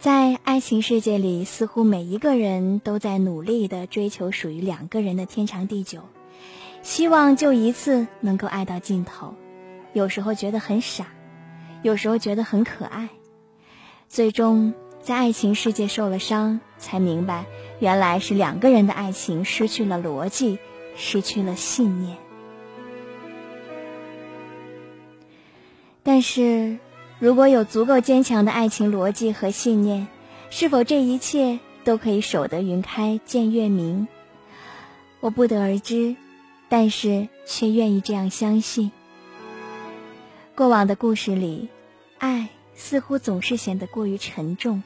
[0.00, 6.00] 在爱情世界里，似乎每一个人都在努力的追求属于两个人的天长地久，
[6.80, 9.34] 希望就一次能够爱到尽头。
[9.92, 11.08] 有时候觉得很傻，
[11.82, 13.10] 有时候觉得很可爱。
[14.08, 17.44] 最终在爱情世界受了伤，才明白
[17.78, 20.58] 原来是两个人的爱情失去了逻辑，
[20.96, 22.16] 失去了信念。
[26.02, 26.78] 但是。
[27.20, 30.08] 如果有足够坚强的爱情逻辑和信念，
[30.48, 34.08] 是否这一切都可以守得云开见月明？
[35.20, 36.16] 我不得而知，
[36.70, 38.90] 但是却愿意这样相信。
[40.54, 41.68] 过往的故事里，
[42.16, 44.82] 爱似乎总是显得过于沉重，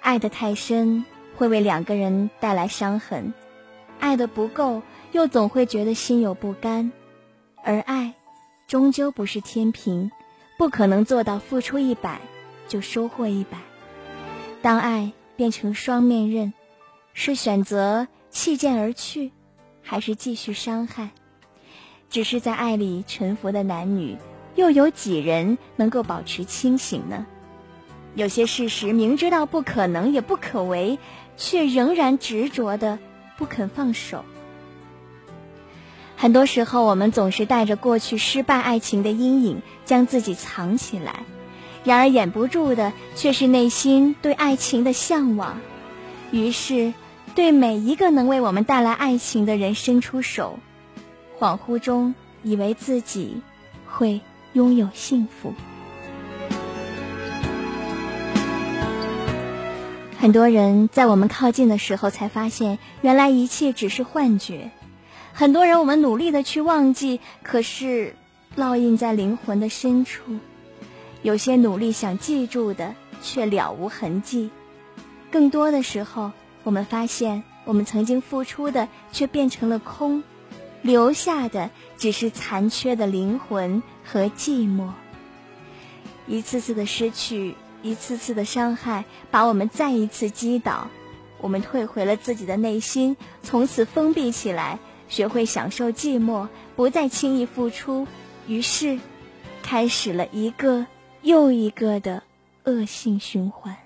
[0.00, 1.04] 爱得太深
[1.36, 3.32] 会为两个人带来伤痕，
[4.00, 6.90] 爱的不够又总会觉得心有不甘，
[7.62, 8.12] 而爱
[8.66, 10.10] 终究不是天平。
[10.56, 12.20] 不可能做到付出一百
[12.68, 13.58] 就收获一百。
[14.62, 16.52] 当爱变成双面刃，
[17.12, 19.32] 是选择弃剑而去，
[19.82, 21.10] 还是继续伤害？
[22.08, 24.16] 只是在爱里沉浮的男女，
[24.54, 27.26] 又有几人能够保持清醒呢？
[28.14, 30.98] 有些事实明知道不可能也不可为，
[31.36, 32.98] 却仍然执着的
[33.36, 34.24] 不肯放手。
[36.24, 41.16] 很多时候，我们总是带着过去失败爱情的阴影，将自己藏起来，
[41.84, 45.60] 然而掩不住的却是内心对爱情的向往。
[46.30, 46.94] 于是，
[47.34, 50.58] 对每一个能为我们带来爱情的人伸出手，
[51.38, 53.42] 恍惚中以为自己
[53.86, 54.22] 会
[54.54, 55.52] 拥有幸福。
[60.18, 64.70] 很多人在我们靠近的时候，才发现原来一切只是幻觉。
[65.36, 68.14] 很多人我们努力的去忘记，可是
[68.56, 70.22] 烙印在灵魂的深处。
[71.22, 74.50] 有些努力想记住的，却了无痕迹。
[75.32, 76.30] 更多的时候，
[76.62, 80.22] 我们发现我们曾经付出的，却变成了空，
[80.82, 84.90] 留下的只是残缺的灵魂和寂寞。
[86.28, 90.86] 一次次的失去，一次次的伤害，把我们再一次击倒。
[91.40, 94.78] 我们退回了自己的内心，从此封闭起来，
[95.08, 98.06] 学会享受寂寞，不再轻易付出。
[98.46, 98.98] 于是，
[99.62, 100.86] 开始了一个
[101.22, 102.22] 又一个的
[102.64, 103.76] 恶性循环。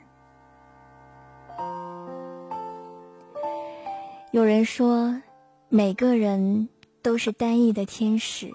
[4.33, 5.21] 有人说，
[5.69, 6.69] 每个人
[7.03, 8.51] 都是单翼的天使，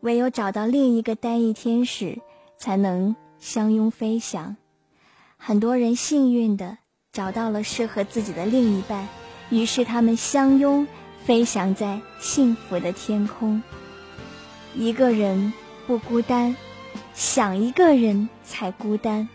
[0.00, 2.18] 唯有找到另一个单翼天使。
[2.62, 4.56] 才能相拥飞翔。
[5.36, 6.78] 很多人幸运的
[7.12, 9.08] 找到了适合自己的另一半，
[9.50, 10.86] 于是他们相拥
[11.24, 13.62] 飞翔在幸福的天空。
[14.74, 15.52] 一个人
[15.86, 16.56] 不孤单，
[17.14, 19.28] 想一个人才孤单；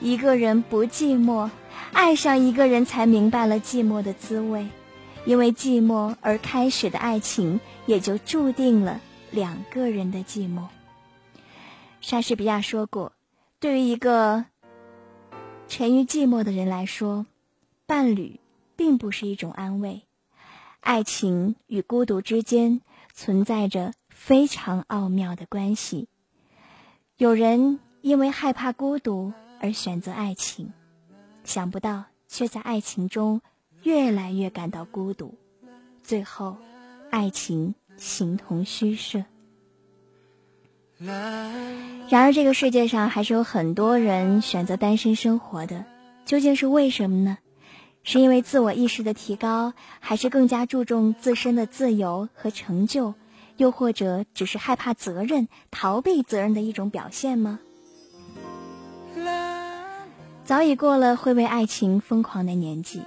[0.00, 1.50] 一个人不寂寞，
[1.92, 4.66] 爱上一个人才明白了寂寞的滋味。
[5.24, 9.00] 因为寂寞而开始的爱情，也就注定了
[9.30, 10.64] 两个人的寂寞。
[12.00, 13.12] 莎士比亚说过
[13.60, 14.46] ：“对于一个
[15.68, 17.26] 沉于寂寞的人来说，
[17.86, 18.40] 伴侣
[18.74, 20.02] 并不是一种安慰。
[20.82, 22.80] 爱情与孤独之间
[23.14, 26.08] 存在着非常奥妙的关系。
[27.16, 30.72] 有人因为害怕孤独而选择爱情，
[31.44, 33.40] 想不到却在爱情中
[33.84, 35.36] 越来越感到孤独，
[36.02, 36.56] 最后，
[37.10, 39.24] 爱情形同虚设。”
[40.98, 45.84] 然而，这个世界上还是有很多人选择单身生活的，
[46.24, 47.38] 究竟是为什么呢？
[48.04, 53.14] 是因为自我意识的提高，还是更加注重自身的自由和成就，
[53.56, 57.60] 又或者只是害怕责任、逃避责任的一种表现吗？
[60.44, 63.02] 早已过了会为爱情疯狂的年纪，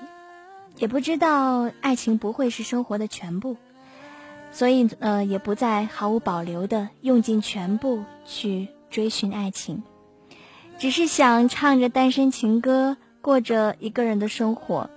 [0.78, 3.58] 也不知道爱情不会是生活的全部。
[4.52, 9.84] 所以，呃，也不再毫无保留的用尽全部去追寻爱情，
[10.80, 12.96] 只是想唱着单身情歌，
[13.26, 14.92] 过着一个人的生活。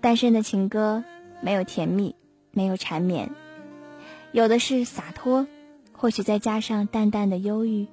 [0.00, 1.04] 单身的情歌
[1.42, 2.14] 没有甜蜜，
[2.52, 3.32] 没有缠绵，
[4.32, 5.46] 有的是洒脱，
[5.92, 7.86] 或许再加上淡淡的忧郁。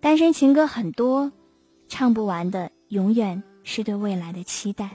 [0.00, 1.30] 单身情歌很多，
[1.88, 4.88] 唱不完的永远是对未来的期待。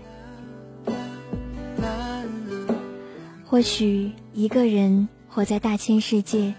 [3.46, 6.56] 或许一个人活在大千世界，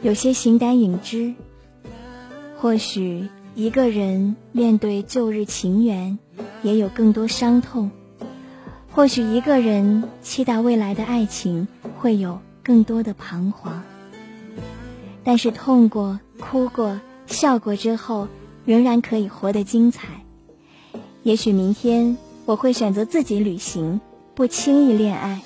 [0.00, 1.34] 有些形单影只；
[2.56, 6.18] 或许一个人面对旧日情缘，
[6.62, 7.88] 也有更多伤痛；
[8.92, 11.66] 或许一个人期待未来的爱情，
[11.98, 13.82] 会有更多的彷徨。
[15.24, 18.28] 但是痛过、哭过、笑过之后，
[18.66, 20.06] 仍然可以活得精彩。
[21.22, 24.02] 也许明天我会选择自己旅行，
[24.34, 25.40] 不轻易恋爱。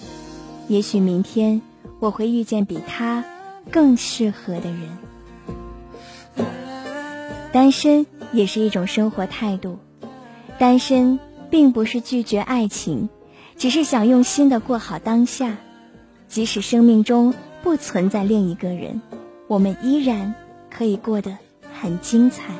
[0.67, 1.63] 也许明天
[2.01, 3.25] 我会遇见比他
[3.71, 5.10] 更适合的人。
[7.53, 9.79] 单身也是一种生活态度，
[10.59, 11.19] 单身
[11.51, 13.09] 并不是拒绝爱情，
[13.57, 15.57] 只是想用心的过好当下。
[16.29, 19.03] 即使生命中不存在另一个人，
[19.49, 20.33] 我们依然
[20.71, 21.37] 可以过得
[21.73, 22.55] 很精彩。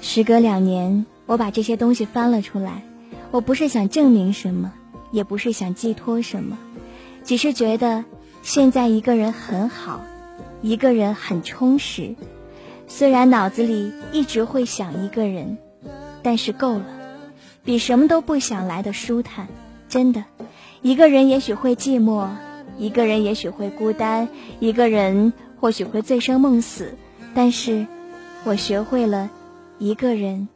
[0.00, 2.82] 时隔两年，我把这些东西翻了出来。
[3.30, 4.72] 我不是想证明什么，
[5.12, 6.58] 也不是想寄托什么，
[7.26, 8.04] 只是觉得
[8.42, 10.00] 现在一个人很好，
[10.62, 12.14] 一个人很充实。
[12.86, 15.58] 虽然脑子里一直会想一个人，
[16.22, 16.86] 但是够了，
[17.64, 19.48] 比什么都不想来的舒坦。
[19.88, 20.24] 真的，
[20.82, 22.28] 一个人也许会寂寞，
[22.78, 24.28] 一个人也许会孤单，
[24.60, 26.96] 一个人或许会醉生梦死，
[27.34, 27.86] 但是
[28.44, 29.30] 我学会了。
[29.78, 30.48] 一个人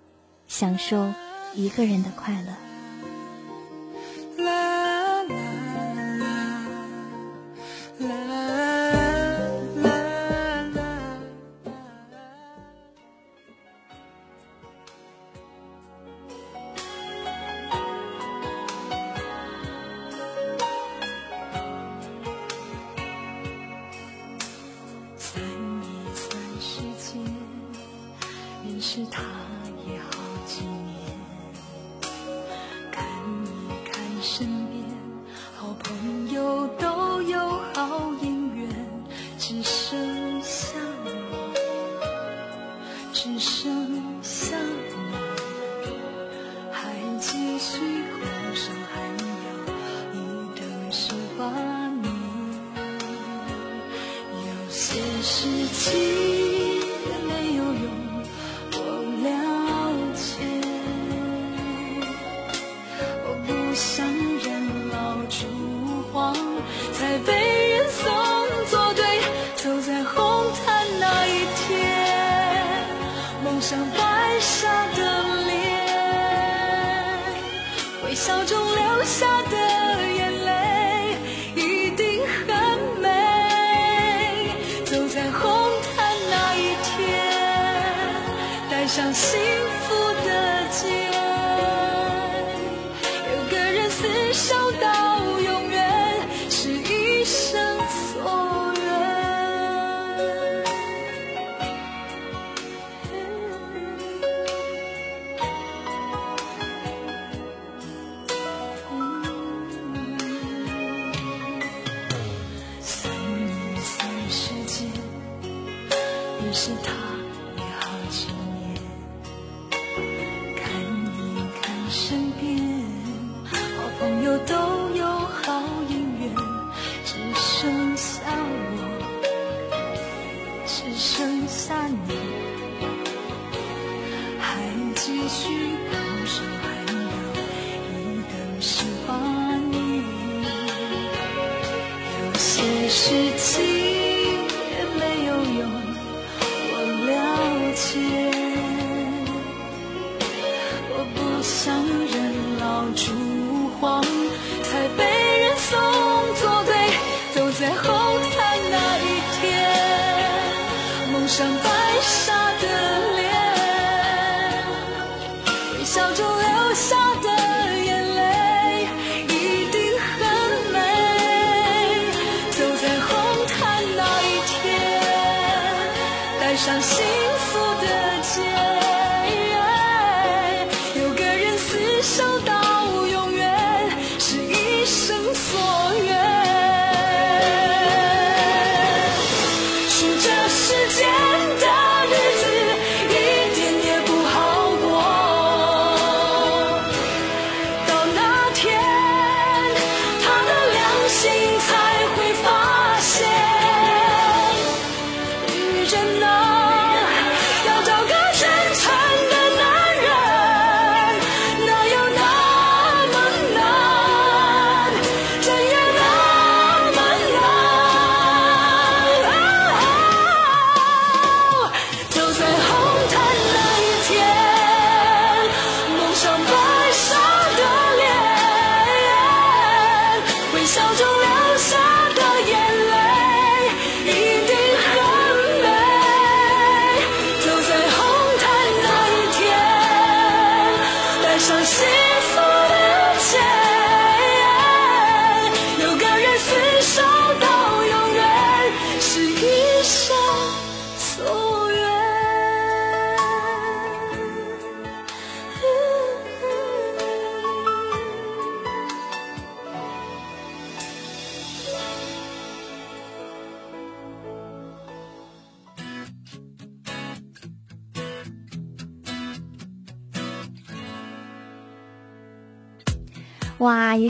[0.48, 1.12] 享受
[1.54, 2.69] 一个人的快乐。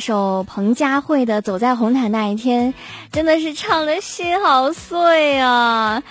[0.01, 2.72] 首彭佳慧的《走在红毯那一天》，
[3.12, 6.03] 真的是唱的心好碎啊！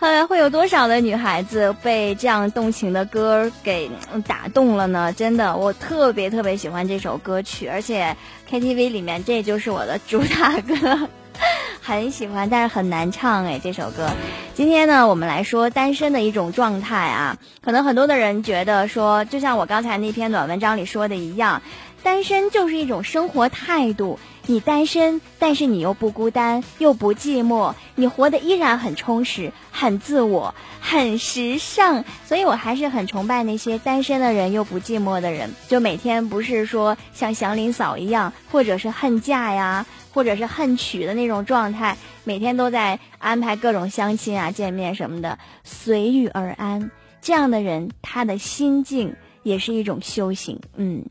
[0.00, 3.90] 呃，会有多少的女孩子被这样动情的歌给
[4.28, 5.12] 打动了呢？
[5.12, 8.16] 真的，我特别特别喜欢这首歌曲，而且
[8.48, 11.08] KTV 里面这就是我的主打歌，
[11.82, 14.08] 很喜欢，但是很难唱哎，这首歌。
[14.54, 21.60] 今天呢，我们来说单身的一种状态啊，可能很多的人觉得说，就像我刚才那篇短文章里说的一样。
[22.02, 32.04] 单身就是一种生活态度，你单身，但是你又不孤单，又不寂寞，你活得依然很充实，很自我，很时尚。
[32.24, 46.90] 所以我还是很崇拜那些单身的人又不寂寞的人，就每天不是说像祥林嫂一样，或者是恨嫁呀，或者是恨娶的那种状态，每天都在安排各种相亲啊、见面什么的，随遇而安。
[47.20, 50.58] 这样的人，他的心境也是一种修行。
[50.76, 51.04] 嗯。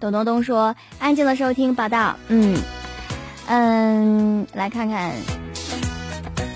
[0.00, 2.56] 董东东说：“安静的收听报道。”嗯
[3.46, 5.12] 嗯，来看看。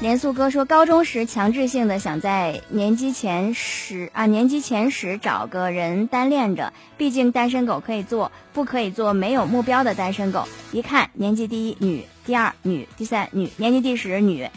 [0.01, 10.47] 连素哥说：“高中时强制性的想在年级前十啊，年级前十找个人单恋着，毕竟单身狗可以做，不可以做没有目标的单身狗。
[10.71, 14.49] 一看年级第一女，第二女，第三女，年级第十女。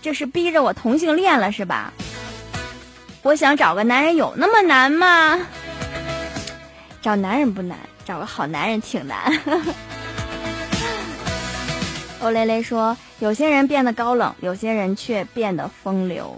[0.00, 1.92] 这是逼着我同性恋了是吧？
[3.22, 5.38] 我想找个男人有那么难吗？
[7.06, 9.32] 找男人不难，找个好男人挺难。
[12.20, 16.36] 欧蕾蕾说：“有些人变得高冷，有些人却变得风流。”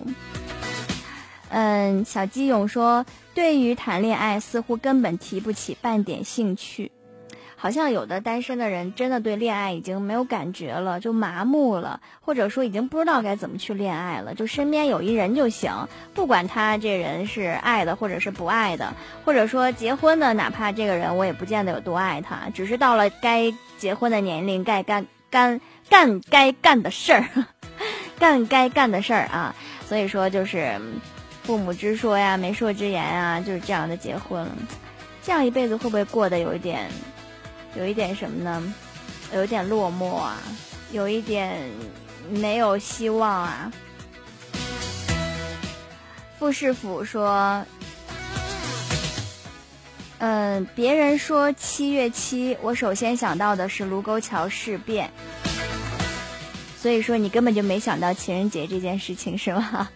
[1.49, 6.93] 嗯，小基勇说：“对于谈恋爱，似乎根本提不起半点兴趣。
[7.61, 14.35] 好像有的单身的人真的对恋爱已经没有感觉了，就麻木了，或者说已经不知道该怎么去恋爱了。
[14.35, 18.95] 就身边有一人就行，不管他这人是爱的或者是不爱的，
[19.25, 27.25] 或者说结婚的，哪怕这个人我也不见得有多爱他，只是到了该结婚的年龄，该干干干该干的事儿，
[28.19, 29.55] 干该干的事儿啊。
[29.87, 30.81] 所以说就是。”
[31.49, 34.47] 父母之说呀，媒妁之言啊，就是这样的结婚，
[35.23, 36.91] 这样一辈子会不会过得有一点，
[37.79, 38.75] 有一点什么呢？
[39.33, 40.37] 有一点落寞啊，
[40.91, 41.71] 有一点
[42.29, 43.73] 没有希望啊。
[46.39, 47.65] 傅士甫说
[50.19, 55.11] ：“嗯，别人说七月七，我首先想到的是卢沟桥事变。
[56.81, 59.89] 所以说，你根本就没想到情人节这件事情，是吗？”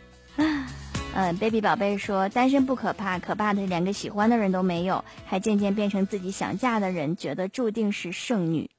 [1.14, 8.70] 嗯，baby 宝贝说，单身不可怕，可怕的连个喜欢的人都没有，还渐渐变成自己想嫁的人，觉得注定是剩女。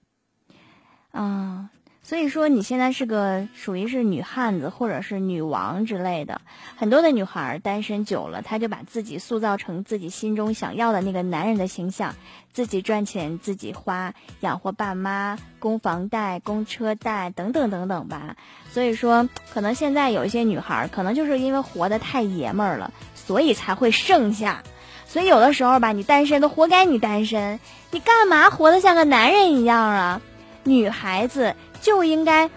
[1.11, 1.69] 啊。
[2.05, 6.41] 所以说，你现在是个属于是女汉子或者是女王之类的。
[6.75, 12.13] 很多的女孩单身久了，她就把自己塑造成自己心中想要的那个男人的形象，
[12.51, 18.35] 自己赚钱自己花，养活爸妈，供房贷、供车贷等等等等吧。
[18.69, 24.61] 所以说，可能现在有一些女孩，可能就是因为活得太爷们儿了，所以才会剩下。
[25.07, 30.21] 所以有的时候吧，你单身都活该你单身，你干嘛活得像个男人一样啊？
[30.65, 31.55] 女孩子。
[31.83, 32.49] 就应该，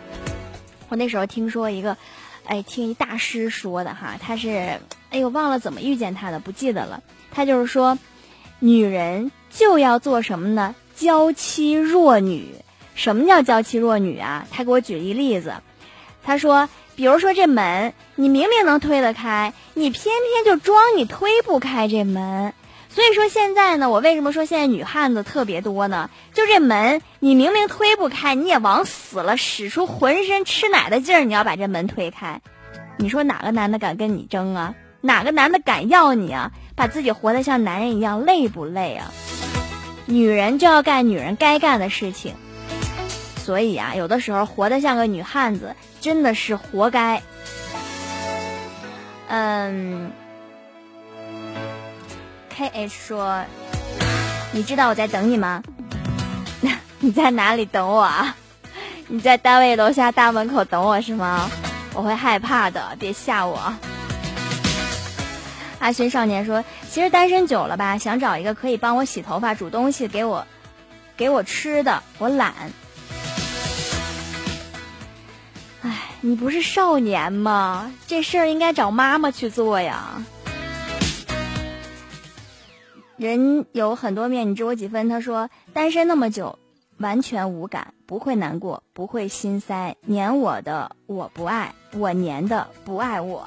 [0.89, 1.97] 我那时候听说一个，
[2.47, 7.03] 哎，听一大师说的哈，他是，哎呦，忘了怎么遇见他的，不记得了。
[7.33, 7.99] 他就是说，
[8.61, 10.77] 女人就要做什么呢？
[10.95, 12.55] 娇妻弱女。
[12.95, 14.47] 什么叫娇妻弱女啊？
[14.51, 15.55] 他给我举一例子，
[16.23, 22.55] 他说，比如说这门，你明明能推得开，你偏偏就装你推不开这门。
[22.97, 26.09] 所以说现在呢，我为什么说现在女汉子特别多呢？
[26.33, 32.41] 就这门，你明明推不开，你也往死了使出浑身吃奶的劲儿，你要把这门推开。
[32.97, 34.75] 你说哪个男的敢跟你争啊？
[35.03, 36.53] 哪个男的敢要你啊？
[36.75, 39.13] 把自己活得像男人一样，累不累啊？
[40.07, 42.33] 女人就要干女人该干的事情。
[43.37, 47.23] 所以啊，有的时候活得像个女汉子，真的是活该。
[49.29, 50.11] 嗯。
[52.57, 53.45] K H 说
[54.51, 55.63] ：“你知道我在等你吗？
[57.01, 58.35] 你在哪里等我啊？
[59.09, 61.51] 你在单位楼下大门口等我是吗？
[61.93, 63.75] 我会害怕的，别吓我。”
[65.81, 70.47] 阿勋少年说：“其实单身久了吧，想找一个可以帮我洗头发、煮东西、给我
[71.15, 72.55] 给我吃的，我懒。
[75.83, 75.93] 哎，
[76.23, 77.93] 你不是少年吗？
[78.07, 80.23] 这事儿应该找妈妈去做呀。”
[83.17, 85.09] 人有很多面，你知我几分？
[85.09, 86.59] 他说单身那么久，
[86.99, 89.97] 完全无感，不会难过，不会心塞。
[90.03, 93.47] 黏我的我不爱，我黏的不爱我。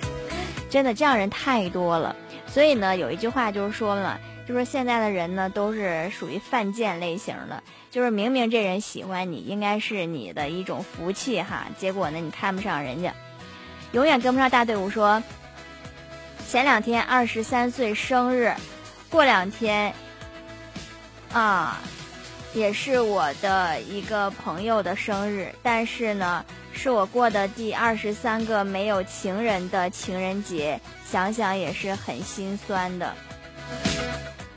[0.68, 2.14] 真的，这样人太多了。
[2.46, 13.14] 所以呢，有一句话就是说了，就说现在的人呢都是属于犯贱类型的，就是明明这人喜欢你，应该是你的一种福气哈，结果呢你看不上人家，
[13.92, 14.90] 永远跟不上大队伍。
[14.90, 15.22] 说
[16.46, 18.52] 前两天二十三岁生日。
[19.10, 19.92] 过两天，
[21.32, 21.78] 啊，
[22.54, 30.78] 也是我的一个朋友的生日，但是呢，是我过的第二十三个没有情人的情人节，
[31.10, 33.14] 想想也是很心酸的。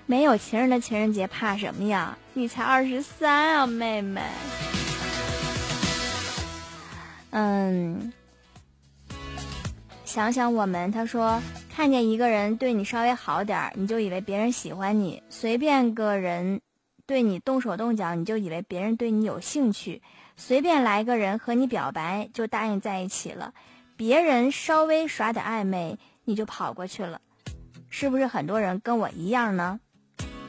[0.05, 2.17] 没有情人的情人节，怕什么呀？
[2.33, 4.21] 你才二十三啊，妹妹。
[7.29, 8.11] 嗯，
[10.03, 11.41] 想想我们，他说。
[11.74, 16.59] 看见一个人对你稍微好点儿，你就以为别人喜欢你；随便个人
[17.07, 20.01] 对你动手动脚，你就以为别人对你有兴趣；
[20.36, 23.53] 随便来个人和你表白，就答应在一起了；
[23.95, 27.22] 别人稍微耍点暧昧，你就跑过去了。
[27.89, 29.80] 是不是很多人跟我一样呢？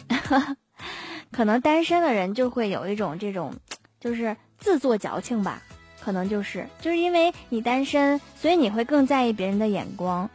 [1.31, 3.55] 可能单身的人就会有一种这种，
[4.01, 5.63] 就是自作矫情吧。
[6.01, 10.29] 可能就是就是因为你单身，所以你会更在意别人的眼光。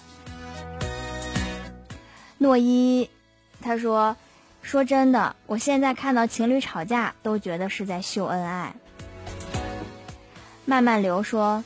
[2.38, 3.10] 诺一，
[3.62, 4.16] 他说
[4.62, 8.74] ：“说真的，我现在看到情侣吵架都觉得是在秀恩爱。”
[10.66, 11.64] 慢慢流说：“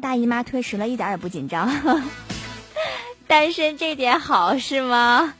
[0.00, 1.70] 大姨妈推迟了一点也不紧张，
[3.26, 5.34] 单身这点好是吗？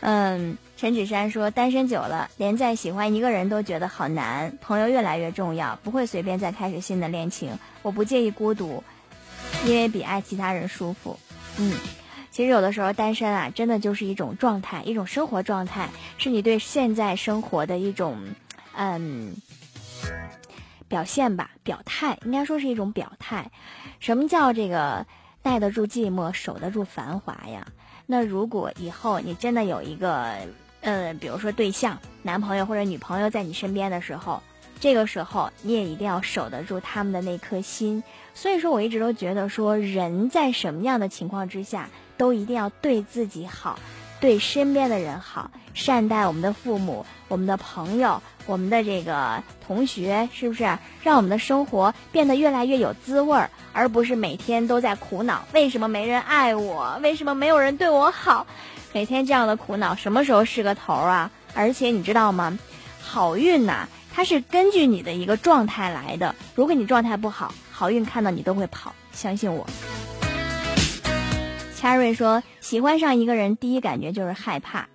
[0.00, 7.58] 嗯，陈芷珊说单身久了，连再喜欢一个人都觉得好难，朋友越来越重要，不会随便再开始新的恋情。
[7.82, 8.82] 我不介意孤独，
[9.64, 11.18] 因为比爱其他人舒服。
[11.58, 11.74] 嗯，
[12.30, 18.16] 其实有的时候单身啊，真的就是一种状态，一种生活状态，是你对现在生活的一种
[18.76, 19.34] 嗯。
[20.88, 23.48] 表现吧，表态应该说是一种表态。
[24.00, 25.06] 什么叫这个
[25.40, 27.64] 耐得住寂寞，守得住繁华呀？
[28.06, 30.34] 那如果以后你真的有一个，
[30.80, 34.42] 呃，比如说对象、男朋友或者女朋友在你身边的时候，
[34.80, 38.02] 这个时候你也一定要守得住他们的那颗心。
[38.34, 41.88] 所以说，我一直都觉得说，人在什么样的情况之下，
[42.20, 43.78] 都一定要对自己好。
[44.20, 50.64] 对身边的人好，善待我们的父母、我们的朋友、我们的这个同学，是不是？
[51.02, 58.46] 让我们的生活变得越来越有滋味儿，而不是每天都在苦恼为什么没人爱我，为什么没有人对我好？
[58.92, 61.30] 每天这样的苦恼，什么时候是个头啊？
[61.54, 62.58] 而且你知道吗？
[63.00, 66.34] 好运呐，它是根据你的一个状态来的。
[66.54, 69.66] 如果你状态不好，好运看到你都会跑，相信我。
[71.80, 74.86] Cherry 说：“喜欢上一个人，第一感觉就是害怕。”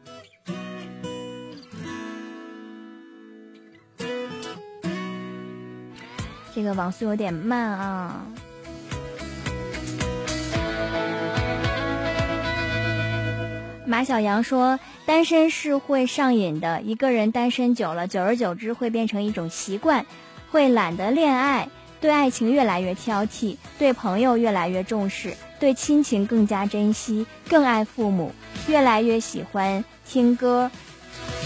[6.54, 8.28] 这个网速有点慢啊。
[13.88, 20.06] 马小阳说：“单身是会上瘾的，一个人单身久了，久而久之会变成一种习惯，
[20.52, 21.68] 会懒得恋爱，
[22.00, 28.32] 对爱情越来越挑剔，对朋友越来越重视。”对亲情更加珍惜，更爱父母，
[28.68, 30.70] 越来越喜欢听歌，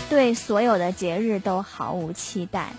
[0.09, 2.69] 对所有的节日都毫无期待。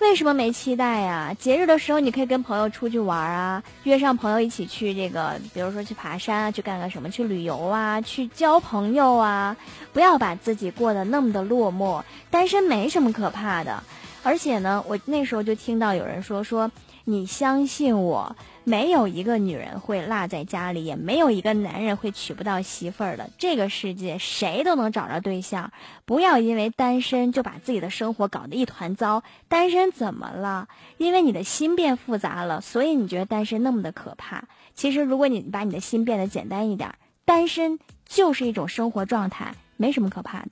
[0.00, 1.36] 为什么没期待呀？
[1.38, 9.54] 节日的时候你可以跟朋友出去玩啊，约上朋友一起去这个，比如说去爬山啊，去干个什么，去旅游啊，去交朋友啊。
[9.92, 12.02] 不要把自己过得那么的落寞。
[12.30, 13.82] 单身没什么可怕的，
[14.22, 16.70] 而且呢，我那时候就听到有人说说，
[17.04, 18.34] 你相信我。
[18.70, 23.28] 没有一个女人会落在家里，也没有一个男人会娶不到媳妇儿的。
[23.36, 25.72] 这个世界谁都能找着对象，
[26.04, 29.24] 不要因为单身就把自己的生活搞得一团糟。
[29.48, 30.68] 单身怎么了？
[30.98, 34.44] 因为你的心变复杂了，所以你觉得单身那么的可怕。
[34.76, 36.94] 其实，如果你把你的心变得简单一点，
[37.24, 40.50] 单身就是一种生活状态，没什么可怕的。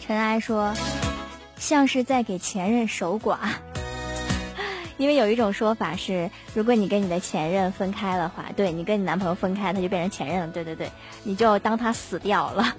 [0.00, 0.72] 尘埃说。
[1.58, 3.36] 像是在给前任守寡，
[4.98, 10.46] 因为有一种说法是，如果你跟你的前任分开的话，对你跟你男朋友分开，他就变成前任了。
[10.48, 10.90] 对对对，
[11.22, 12.74] 你就当他死掉了。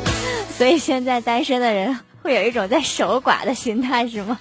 [0.56, 4.38] 所以现在单身的人会有一种在守寡的心态，是吗？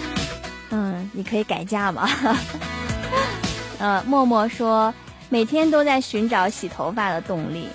[0.70, 2.08] 嗯，你可以改嫁吗？
[3.78, 4.92] 呃，默默说
[5.28, 7.68] 每天都在寻找洗头发的动力，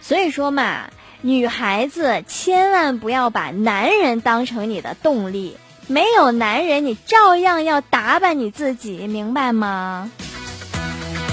[0.00, 0.88] 所以说嘛。
[1.24, 5.56] 女孩子千万不要把男人当成你的动力，
[5.86, 10.10] 没有男人你照样要打扮你自己，明白吗？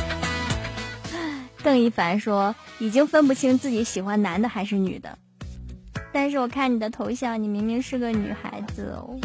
[1.63, 5.17] 邓一凡说已经分不清自己喜欢男的还是女的，
[6.13, 9.19] 但是我看你的头像，你明明是个女孩子哦。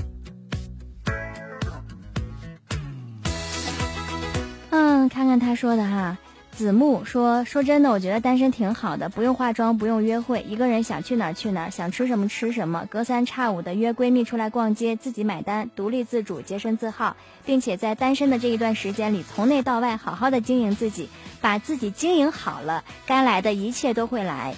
[4.71, 6.17] 嗯，看看他说的哈。
[6.57, 21.09] 子木说：“说真的，我觉得单身挺好的，不用化妆，不用约会，一个人想去哪去哪，想吃什么吃什么，隔三差五的约闺蜜出来逛街，自己买单，独立自主，洁身自好，并且在单身的这一段时间里，从内到外好好的经营自己，
[21.41, 24.55] 把自己经营好了，该来的一切都会来。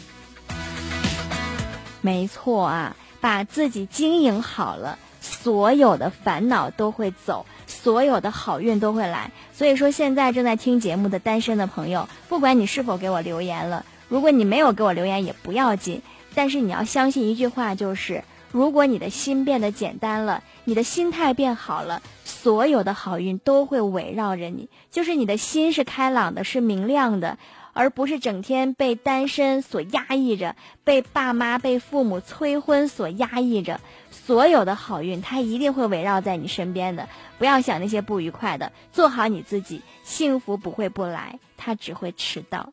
[2.02, 7.46] 没错啊，把自己经营好了，所有的烦恼都会走。”
[7.86, 16.02] 所有的好运都会来，所以说现在正在听节目的单身的朋友，不管你是否给我留言了，如果你没有给我留言也不要紧，
[16.34, 27.38] 但是你要相信一句话，就是如果你的心变得简单了，你的心态变好了，所有的好运都会围绕着你，就是你的心是开朗的，是明亮的。
[27.78, 33.82] 而不是整天被单身所压抑着，被爸妈、被父母催婚所压抑着。
[34.26, 37.08] 所有的好运，它一定会围绕在你身边的。
[37.38, 42.72] 不要想那些不愉快的，做好你自己，幸福不会不来，它只会迟到。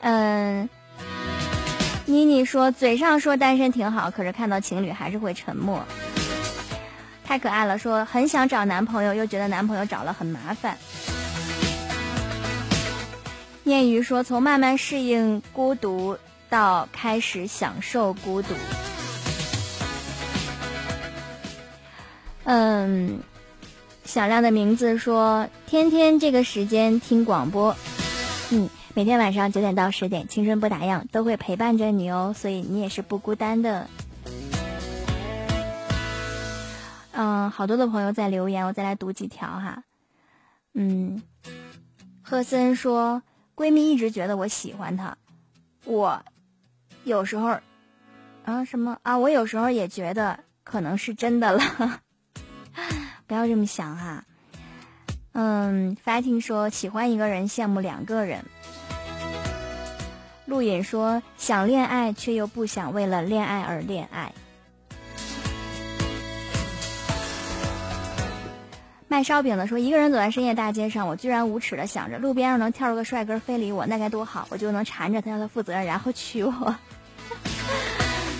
[0.00, 0.68] 嗯，
[2.06, 5.84] 妮妮说，嘴上说单身挺好，可是看到情侣还是会沉默。
[7.24, 10.76] 太可爱了，说很想找男朋友，又觉得男朋友找了很麻烦。
[13.62, 16.18] 念鱼说：“从慢慢适应孤独
[16.50, 18.48] 到开始享受孤独。
[22.44, 23.20] 嗯，
[24.04, 27.76] 响亮的名字说：“天天这个时间听广播，
[28.50, 33.88] 嗯，每天晚上九点到十点，青春不打烊，都会陪伴着你哦，所以你也是不孤单的。”
[37.12, 39.84] 嗯，好多的朋友在留言，我再来读几条哈。
[40.74, 41.22] 嗯，
[42.22, 43.22] 赫森说
[43.54, 45.18] ：“闺蜜一直觉得我喜欢她，
[45.84, 46.24] 我
[47.04, 47.58] 有时候
[48.44, 52.00] 啊什么啊，我有时候也觉得可能是真的了。
[53.26, 54.24] ”不要这么想哈，
[55.32, 58.44] 嗯，fighting 说喜欢一个人，羡慕两个人。
[60.46, 64.32] 陆隐说想恋爱，却又不想为了恋爱而恋爱。
[69.06, 76.76] 卖烧饼的说一个人走在深夜大街上，我居然无耻的想着，路边上能跳出个帅哥非礼我，那该多好，我就能缠着他，让他负责任，然后娶我。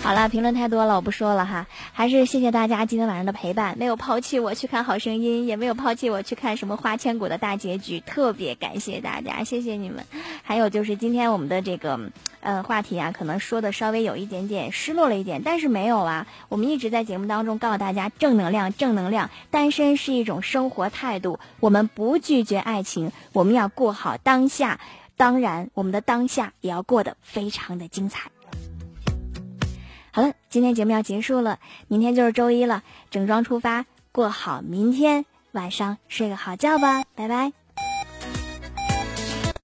[0.03, 1.67] 好了，评论太多了，我不说了哈。
[1.93, 10.03] 还是谢谢大家今天晚上的陪伴，没有抛弃我去看好声音，也没有抛弃我去看什么花千骨的大结局，特别感谢大家，谢谢你们。
[10.41, 16.25] 还有就是今天我们的这个呃话题啊，可能说的稍微有一点点失落了一点，但是没有啊。
[16.49, 24.79] 我们一直在节目当中告诉大家正能量，正能量，单身是一种生活态度，我们不拒绝爱情，我们要过好当下，
[25.15, 28.31] 当然我们的当下也要过得非常的精彩。
[30.11, 37.60] 好了，今天节目要结束了，明天就是周一了，整装出发，过好明天晚上，睡个好觉吧，拜拜。